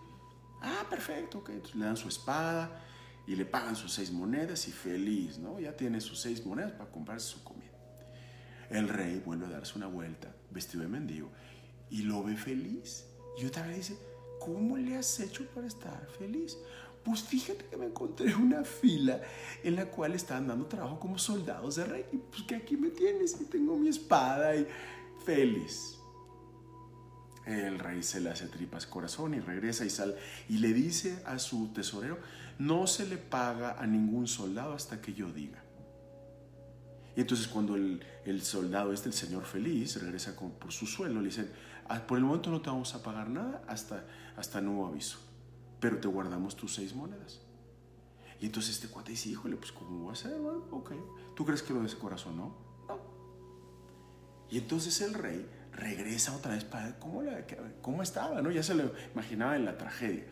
Ah, 0.62 0.86
perfecto, 0.90 1.40
ok. 1.40 1.50
Entonces 1.50 1.76
le 1.76 1.86
dan 1.86 1.98
su 1.98 2.08
espada 2.08 2.84
y 3.28 3.36
le 3.36 3.46
pagan 3.46 3.76
sus 3.76 3.94
seis 3.94 4.12
monedas 4.12 4.68
y 4.68 4.72
feliz, 4.72 5.38
¿no? 5.38 5.60
Ya 5.60 5.76
tiene 5.76 6.02
sus 6.02 6.20
seis 6.20 6.46
monedas 6.46 6.72
para 6.74 6.90
comprarse 6.92 7.28
su 7.28 7.44
comida. 7.44 7.72
El 8.70 8.90
rey 8.90 9.22
vuelve 9.26 9.46
a 9.46 9.50
darse 9.50 9.78
una 9.78 9.88
vuelta, 9.88 10.34
vestido 10.52 10.84
de 10.84 10.90
mendigo, 10.90 11.32
y 11.90 12.04
lo 12.04 12.24
ve 12.24 12.36
feliz. 12.36 13.06
Y 13.38 13.46
otra 13.46 13.68
vez 13.68 13.90
dice, 13.90 13.98
¿cómo 14.40 14.78
le 14.78 14.98
has 14.98 15.20
hecho 15.20 15.46
para 15.54 15.68
estar 15.68 16.08
feliz? 16.18 16.58
Pues 17.04 17.22
fíjate 17.22 17.66
que 17.66 17.78
me 17.78 17.86
encontré 17.86 18.34
una 18.36 18.64
fila 18.64 19.22
en 19.64 19.76
la 19.76 19.86
cual 19.86 20.14
estaban 20.14 20.48
dando 20.48 20.66
trabajo 20.66 21.00
como 21.00 21.18
soldados 21.18 21.76
de 21.76 21.86
rey. 21.86 22.06
Y 22.12 22.18
pues 22.18 22.44
que 22.44 22.56
aquí 22.56 22.78
me 22.78 22.90
tienes 22.90 23.40
y 23.40 23.46
tengo 23.46 23.78
mi 23.78 23.90
espada 23.90 24.56
y 24.56 24.68
feliz. 25.24 25.95
El 27.46 27.78
rey 27.78 28.02
se 28.02 28.20
le 28.22 28.32
hace 28.32 28.48
tripas 28.48 28.88
corazón 28.88 29.36
y 29.36 29.40
regresa 29.40 29.86
y 29.86 29.90
sale 29.90 30.16
y 30.50 30.58
le 30.58 30.74
dice 30.74 31.22
a 31.26 31.38
su 31.38 31.68
tesorero, 31.74 32.18
no 32.58 32.88
se 32.88 33.06
le 33.06 33.18
paga 33.18 33.76
a 33.80 33.86
ningún 33.86 34.28
soldado 34.28 34.74
hasta 34.74 35.00
que 35.00 35.14
yo 35.14 35.32
diga. 35.32 35.62
Y 37.16 37.22
entonces 37.22 37.48
cuando 37.48 37.76
el, 37.76 38.02
soldado 38.42 38.92
este, 38.92 39.10
el 39.10 39.14
señor 39.14 39.46
feliz, 39.46 40.02
regresa 40.02 40.36
por 40.36 40.72
su 40.72 40.86
sueldo, 40.86 41.22
le 41.22 41.28
dicen, 41.28 41.50
ah, 41.88 42.06
por 42.06 42.18
el 42.18 42.26
momento 42.26 42.50
no 42.50 42.62
te 42.62 42.70
vamos 42.70 42.94
a 42.94 43.04
pagar 43.04 43.30
nada 43.30 43.64
hasta, 43.68 44.62
nuevo 44.62 44.88
aviso, 44.88 45.20
pero 45.80 46.00
te 46.00 46.08
guardamos 46.08 46.56
tus 46.56 46.76
seis 46.76 46.94
monedas. 46.94 47.42
Y 48.42 48.48
entonces 48.48 48.76
este 48.76 48.90
cuate 48.90 49.12
dice, 49.12 49.30
híjole, 49.30 49.56
pues 49.56 49.72
¿cómo 49.72 50.08
va 50.08 50.14
a 50.14 50.16
ser? 50.16 50.34
Ok. 50.72 50.92
¿Tú 51.36 51.46
crees 51.46 51.64
que 51.64 51.74
lo 51.74 51.80
de 51.80 51.88
ese 51.88 51.98
corazón 51.98 52.36
no? 52.36 52.58
No. 52.88 53.00
Y 54.50 54.58
entonces 54.58 55.00
el 55.00 55.14
rey 55.14 55.48
regresa 55.76 56.36
otra 56.36 56.54
vez 56.54 56.64
para 56.64 56.98
cómo, 57.00 57.22
cómo 57.82 58.02
estaba, 58.02 58.42
¿no? 58.42 58.52
Ya 58.52 58.64
se 58.64 58.74
lo 58.74 58.94
imaginaba 59.14 59.56
en 59.56 59.66
la 59.66 59.78
tragedia. 59.78 60.24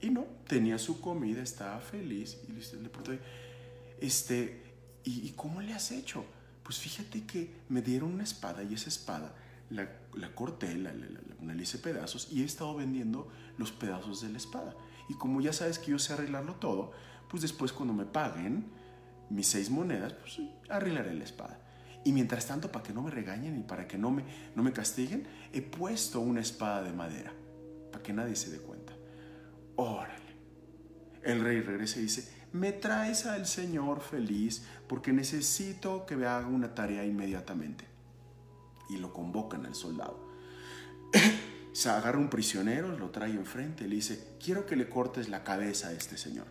Y 0.00 0.10
no, 0.10 0.24
tenía 0.46 0.78
su 0.78 1.00
comida, 1.00 1.42
estaba 1.42 1.80
feliz 1.80 2.38
y 2.48 2.52
le 2.52 2.88
preguntó, 2.88 3.12
este, 4.00 4.62
¿y, 5.04 5.30
cómo 5.30 5.60
le 5.60 5.72
has 5.72 5.90
hecho? 5.90 6.24
Pues 6.62 6.78
fíjate 6.78 7.24
que 7.24 7.54
me 7.68 7.82
dieron 7.82 8.12
una 8.12 8.24
espada 8.24 8.62
y 8.62 8.74
esa 8.74 8.88
espada 8.88 9.34
la, 9.70 9.88
la 10.14 10.34
corté, 10.34 10.76
la, 10.76 10.92
la, 10.92 11.06
la, 11.42 11.62
hice 11.62 11.78
pedazos 11.78 12.28
y 12.30 12.42
he 12.42 12.44
estado 12.44 12.76
vendiendo 12.76 13.28
los 13.56 13.72
pedazos 13.72 14.20
de 14.20 14.30
la 14.30 14.38
espada. 14.38 14.74
Y 15.08 15.14
como 15.14 15.40
ya 15.40 15.52
sabes 15.52 15.78
que 15.78 15.92
yo 15.92 15.98
sé 15.98 16.12
arreglarlo 16.12 16.56
todo, 16.56 16.92
pues 17.28 17.42
después 17.42 17.72
cuando 17.72 17.94
me 17.94 18.04
paguen 18.04 18.66
mis 19.30 19.46
seis 19.46 19.70
monedas, 19.70 20.12
pues 20.12 20.40
arreglaré 20.68 21.14
la 21.14 21.24
espada. 21.24 21.65
Y 22.06 22.12
mientras 22.12 22.46
tanto, 22.46 22.70
para 22.70 22.84
que 22.84 22.92
no 22.92 23.02
me 23.02 23.10
regañen 23.10 23.58
y 23.58 23.64
para 23.64 23.88
que 23.88 23.98
no 23.98 24.12
me, 24.12 24.22
no 24.54 24.62
me 24.62 24.72
castiguen, 24.72 25.26
he 25.52 25.60
puesto 25.60 26.20
una 26.20 26.40
espada 26.40 26.84
de 26.84 26.92
madera, 26.92 27.32
para 27.90 28.00
que 28.00 28.12
nadie 28.12 28.36
se 28.36 28.52
dé 28.52 28.58
cuenta. 28.58 28.92
Órale. 29.74 30.14
El 31.24 31.40
rey 31.40 31.60
regresa 31.62 31.98
y 31.98 32.02
dice, 32.02 32.32
me 32.52 32.70
traes 32.70 33.26
al 33.26 33.44
Señor 33.44 34.02
feliz 34.02 34.62
porque 34.86 35.12
necesito 35.12 36.06
que 36.06 36.14
me 36.14 36.26
haga 36.26 36.46
una 36.46 36.76
tarea 36.76 37.04
inmediatamente. 37.04 37.84
Y 38.88 38.98
lo 38.98 39.12
convocan 39.12 39.66
al 39.66 39.74
soldado. 39.74 40.30
se 41.72 41.90
agarra 41.90 42.20
un 42.20 42.30
prisionero, 42.30 42.96
lo 42.96 43.10
trae 43.10 43.32
enfrente 43.32 43.82
y 43.82 43.88
le 43.88 43.96
dice, 43.96 44.36
quiero 44.40 44.64
que 44.64 44.76
le 44.76 44.88
cortes 44.88 45.28
la 45.28 45.42
cabeza 45.42 45.88
a 45.88 45.92
este 45.92 46.16
señor. 46.16 46.46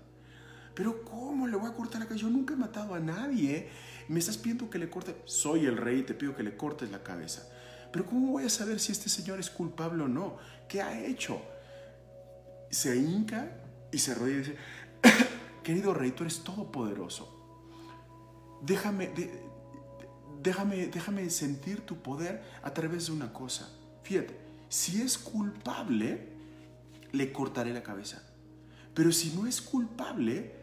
Pero 0.76 1.06
¿cómo 1.06 1.48
le 1.48 1.56
voy 1.56 1.70
a 1.70 1.74
cortar 1.74 2.02
la 2.02 2.08
cabeza? 2.08 2.26
Yo 2.26 2.30
nunca 2.30 2.54
he 2.54 2.58
matado 2.58 2.94
a 2.94 3.00
nadie. 3.00 3.70
Me 4.08 4.20
estás 4.20 4.38
pidiendo 4.38 4.70
que 4.70 4.78
le 4.78 4.90
corte. 4.90 5.16
Soy 5.26 5.66
el 5.66 5.78
rey 5.78 6.00
y 6.00 6.04
te 6.04 6.14
pido 6.14 6.36
que 6.36 6.44
le 6.44 6.56
cortes 6.56 6.92
la 6.92 7.04
cabeza. 7.04 7.48
Pero 7.92 8.06
¿cómo 8.06 8.34
voy 8.34 8.44
a 8.44 8.50
saber 8.50 8.80
si 8.80 8.92
este 8.92 9.10
señor 9.10 9.40
es 9.40 9.50
culpable 9.50 10.04
o 10.04 10.08
no? 10.08 10.38
¿Qué 10.68 10.82
ha 10.82 11.00
hecho? 11.06 11.42
Se 12.70 12.96
hinca 12.96 13.50
y 13.92 13.98
se 13.98 14.12
arrodilla 14.12 14.36
y 14.36 14.40
dice, 14.40 14.58
querido 15.64 15.94
rey, 15.94 16.12
tú 16.12 16.24
eres 16.24 16.44
todopoderoso. 16.44 17.32
Déjame, 18.62 19.12
déjame, 20.42 20.88
déjame 20.88 21.30
sentir 21.30 21.82
tu 21.82 22.02
poder 22.02 22.44
a 22.64 22.74
través 22.74 23.08
de 23.08 23.14
una 23.14 23.32
cosa. 23.32 23.70
Fíjate, 24.04 24.38
si 24.70 25.02
es 25.02 25.18
culpable, 25.18 26.34
le 27.12 27.32
cortaré 27.32 27.74
la 27.74 27.82
cabeza. 27.84 28.22
Pero 28.94 29.12
si 29.12 29.32
no 29.32 29.48
es 29.48 29.62
culpable, 29.62 30.54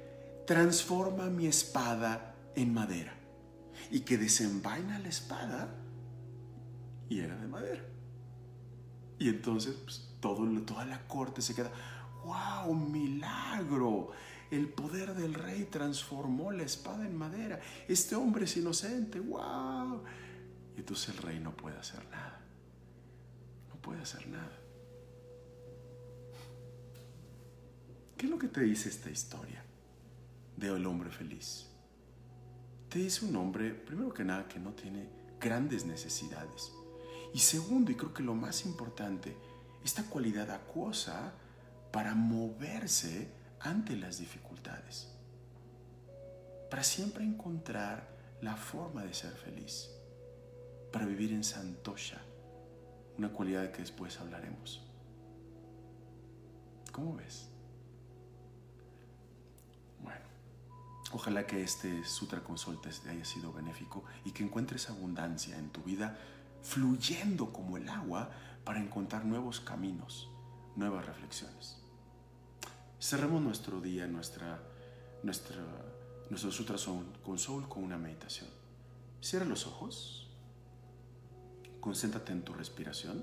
transforma 0.47 1.31
mi 1.31 1.47
espada 1.47 2.35
en 2.55 2.75
madera 2.75 3.22
y 3.91 4.01
que 4.01 4.19
desenvaina 4.19 4.99
la 4.99 5.09
espada 5.09 5.75
y 7.09 7.21
era 7.21 7.37
de 7.37 7.47
madera. 7.47 7.83
Y 9.19 9.29
entonces 9.29 9.75
pues, 9.75 10.09
toda 10.21 10.85
la 10.85 11.07
corte 11.07 11.43
se 11.43 11.55
queda, 11.55 11.71
wow, 12.25 12.75
milagro. 12.75 14.11
El 14.51 14.69
poder 14.69 15.15
del 15.15 15.35
rey 15.35 15.65
transformó 15.71 16.53
la 16.53 16.63
espada 16.65 17.07
en 17.07 17.17
madera. 17.17 17.61
Este 17.89 18.15
hombre 18.15 18.45
es 18.45 18.57
inocente, 18.57 19.21
wow. 19.21 20.03
Y 20.77 20.81
entonces 20.81 21.09
el 21.11 21.19
rey 21.19 21.41
no 21.41 21.57
puede 21.57 21.79
hacer 21.79 22.05
nada. 22.11 22.41
No 23.69 23.81
puede 23.81 24.03
hacer 24.03 24.27
nada. 24.29 24.59
¿Qué 28.17 28.27
es 28.27 28.31
lo 28.31 28.39
que 28.39 28.49
te 28.49 28.61
dice 28.61 28.89
esta 28.89 29.11
historia 29.11 29.65
de 30.57 30.69
el 30.69 30.87
hombre 30.87 31.11
feliz? 31.11 31.72
Te 32.93 32.99
dice 32.99 33.25
un 33.25 33.35
hombre, 33.37 33.71
primero 33.73 34.13
que 34.13 34.23
nada, 34.23 34.47
que 34.47 34.59
no 34.59 34.73
tiene 34.73 35.09
grandes 35.41 35.87
necesidades. 35.87 36.73
Y 37.33 37.39
segundo, 37.39 37.91
y 37.91 37.95
creo 37.95 38.13
que 38.13 38.23
lo 38.23 38.35
más 38.35 38.67
importante, 38.67 39.35
esta 39.83 40.05
cualidad 40.05 40.51
acuosa 40.51 41.33
para 41.91 42.15
moverse 42.15 43.33
ante 43.61 43.97
las 43.97 44.19
dificultades. 44.19 45.09
Para 46.69 46.85
siempre 46.85 47.25
encontrar 47.25 48.15
la 48.43 48.57
forma 48.57 49.05
de 49.05 49.15
ser 49.15 49.33
feliz. 49.33 49.89
Para 50.93 51.07
vivir 51.07 51.33
en 51.33 51.45
santosha, 51.45 52.21
una 53.17 53.33
cualidad 53.33 53.73
que 53.73 53.81
después 53.81 54.21
hablaremos. 54.21 54.87
¿Cómo 56.93 57.17
ves? 57.17 57.52
Ojalá 61.13 61.47
que 61.47 61.63
este 61.63 62.05
Sutra 62.05 62.43
Consultes 62.43 63.01
te 63.01 63.11
haya 63.11 63.25
sido 63.25 63.53
benéfico 63.53 64.03
y 64.25 64.31
que 64.31 64.43
encuentres 64.43 64.89
abundancia 64.89 65.59
en 65.59 65.69
tu 65.69 65.83
vida 65.83 66.19
fluyendo 66.63 67.53
como 67.53 67.77
el 67.77 67.89
agua 67.89 68.31
para 68.65 68.81
encontrar 68.81 69.27
nuevos 69.27 69.61
caminos, 69.61 70.31
nuevas 70.75 71.05
reflexiones. 71.05 71.79
Cerremos 72.99 73.43
nuestro 73.43 73.81
día, 73.81 74.07
nuestra, 74.07 74.63
nuestra, 75.23 75.63
nuestro 76.31 76.51
Sutra 76.51 76.77
Consol 77.23 77.69
con 77.69 77.85
una 77.85 77.99
meditación. 77.99 78.49
Cierra 79.21 79.45
los 79.45 79.67
ojos, 79.67 80.31
concéntrate 81.81 82.33
en 82.33 82.43
tu 82.43 82.55
respiración. 82.55 83.23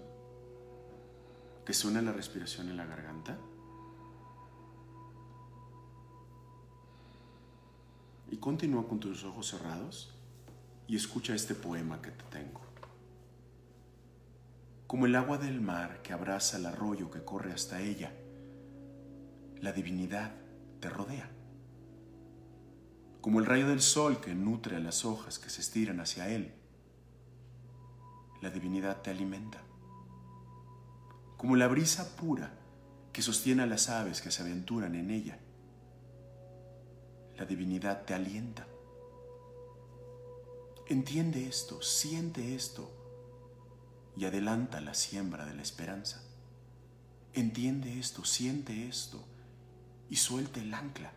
¿Te 1.66 1.74
suena 1.74 2.02
la 2.02 2.12
respiración 2.12 2.70
en 2.70 2.78
la 2.78 2.86
garganta? 2.86 3.38
Y 8.32 8.38
continúa 8.38 8.88
con 8.88 9.00
tus 9.00 9.24
ojos 9.24 9.48
cerrados 9.48 10.14
y 10.88 10.96
escucha 10.96 11.34
este 11.34 11.56
poema 11.56 12.02
que 12.02 12.12
te 12.12 12.24
tengo. 12.26 12.62
Como 14.88 15.06
el 15.06 15.16
agua 15.16 15.38
del 15.38 15.62
mar 15.62 16.02
que 16.02 16.14
abraza 16.14 16.58
el 16.58 16.66
arroyo 16.66 17.12
que 17.12 17.24
corre 17.24 17.54
hasta 17.54 17.82
ella, 17.82 18.12
la 19.62 19.72
divinidad 19.72 20.32
te 20.80 20.90
rodea. 20.90 21.30
Como 23.22 23.40
el 23.40 23.46
rayo 23.46 23.68
del 23.68 23.82
sol 23.82 24.20
que 24.22 24.34
nutre 24.34 24.78
a 24.78 24.80
las 24.80 25.06
hojas 25.06 25.38
que 25.38 25.50
se 25.50 25.62
estiran 25.62 26.00
hacia 26.00 26.30
él, 26.30 26.54
la 28.42 28.50
divinidad 28.50 29.02
te 29.02 29.12
alimenta. 29.12 29.62
Como 31.38 31.56
la 31.56 31.68
brisa 31.68 32.16
pura 32.16 32.54
que 33.12 33.22
sostiene 33.22 33.64
a 33.64 33.68
las 33.68 33.90
aves 33.90 34.22
que 34.22 34.32
se 34.32 34.42
aventuran 34.42 34.96
en 34.96 35.12
ella, 35.12 35.40
la 37.40 37.46
divinidad 37.46 38.04
te 38.04 38.14
alienta. 38.14 38.68
Entiende 40.88 41.48
esto, 41.48 41.82
siente 41.82 42.54
esto 42.54 42.92
y 44.18 44.26
adelanta 44.26 44.82
la 44.82 44.94
siembra 44.94 45.46
de 45.46 45.54
la 45.54 45.62
esperanza. 45.62 46.22
Entiende 47.34 47.98
esto, 47.98 48.26
siente 48.26 48.90
esto 48.90 49.24
y 50.10 50.18
suelte 50.18 50.60
el 50.60 50.74
ancla. 50.74 51.14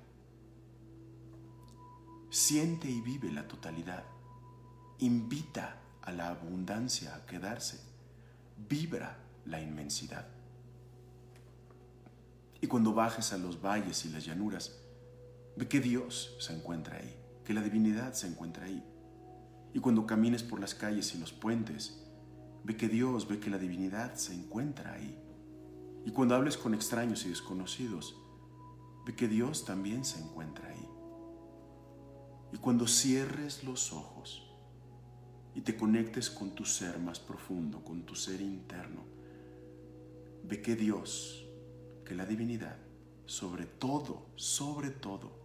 Siente 2.30 2.88
y 2.88 3.00
vive 3.00 3.32
la 3.32 3.48
totalidad. 3.48 4.04
Invita 5.00 5.80
a 6.02 6.12
la 6.12 6.28
abundancia 6.28 7.16
a 7.16 7.26
quedarse. 7.26 7.80
Vibra 8.68 9.18
la 9.44 9.60
inmensidad. 9.60 10.28
Y 12.60 12.68
cuando 12.68 12.94
bajes 12.94 13.32
a 13.32 13.38
los 13.38 13.60
valles 13.60 14.04
y 14.04 14.10
las 14.10 14.24
llanuras, 14.24 14.81
ve 15.56 15.68
que 15.68 15.80
Dios 15.80 16.36
se 16.38 16.54
encuentra 16.54 16.96
ahí, 16.96 17.16
que 17.44 17.54
la 17.54 17.62
divinidad 17.62 18.14
se 18.14 18.26
encuentra 18.26 18.66
ahí. 18.66 18.82
Y 19.74 19.80
cuando 19.80 20.06
camines 20.06 20.42
por 20.42 20.60
las 20.60 20.74
calles 20.74 21.14
y 21.14 21.18
los 21.18 21.32
puentes, 21.32 22.02
ve 22.64 22.76
que 22.76 22.88
Dios, 22.88 23.28
ve 23.28 23.40
que 23.40 23.50
la 23.50 23.58
divinidad 23.58 24.14
se 24.14 24.34
encuentra 24.34 24.94
ahí. 24.94 25.18
Y 26.04 26.10
cuando 26.10 26.34
hables 26.34 26.56
con 26.56 26.74
extraños 26.74 27.24
y 27.26 27.28
desconocidos, 27.28 28.16
ve 29.06 29.14
que 29.14 29.28
Dios 29.28 29.64
también 29.64 30.04
se 30.04 30.20
encuentra 30.20 30.68
ahí. 30.68 30.88
Y 32.52 32.58
cuando 32.58 32.86
cierres 32.86 33.64
los 33.64 33.92
ojos 33.92 34.46
y 35.54 35.62
te 35.62 35.76
conectes 35.76 36.30
con 36.30 36.54
tu 36.54 36.64
ser 36.64 36.98
más 36.98 37.18
profundo, 37.18 37.82
con 37.82 38.04
tu 38.04 38.14
ser 38.14 38.40
interno, 38.40 39.04
ve 40.44 40.60
que 40.60 40.76
Dios, 40.76 41.46
que 42.04 42.14
la 42.14 42.26
divinidad, 42.26 42.76
sobre 43.26 43.66
todo, 43.66 44.26
sobre 44.36 44.90
todo, 44.90 45.41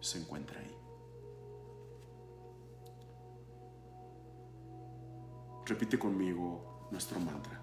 se 0.00 0.18
encuentra 0.18 0.60
ahí. 0.60 0.76
Repite 5.66 5.98
conmigo 5.98 6.88
nuestro 6.90 7.20
mantra. 7.20 7.60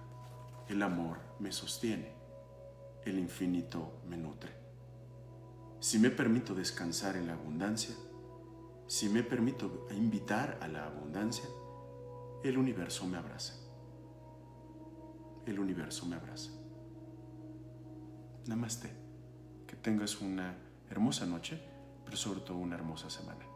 El 0.67 0.81
amor 0.81 1.17
me 1.39 1.51
sostiene, 1.51 2.13
el 3.03 3.19
infinito 3.19 3.99
me 4.07 4.17
nutre. 4.17 4.51
Si 5.79 5.99
me 5.99 6.09
permito 6.09 6.55
descansar 6.55 7.15
en 7.15 7.27
la 7.27 7.33
abundancia, 7.33 7.95
si 8.87 9.09
me 9.09 9.23
permito 9.23 9.87
invitar 9.91 10.59
a 10.61 10.67
la 10.67 10.85
abundancia, 10.85 11.45
el 12.43 12.57
universo 12.57 13.07
me 13.07 13.17
abraza. 13.17 13.55
El 15.45 15.59
universo 15.59 16.05
me 16.05 16.15
abraza. 16.15 16.51
Namaste. 18.47 18.89
Que 19.65 19.75
tengas 19.75 20.21
una 20.21 20.55
hermosa 20.89 21.25
noche, 21.25 21.59
pero 22.05 22.15
sobre 22.15 22.39
una 22.55 22.75
hermosa 22.75 23.09
semana. 23.09 23.54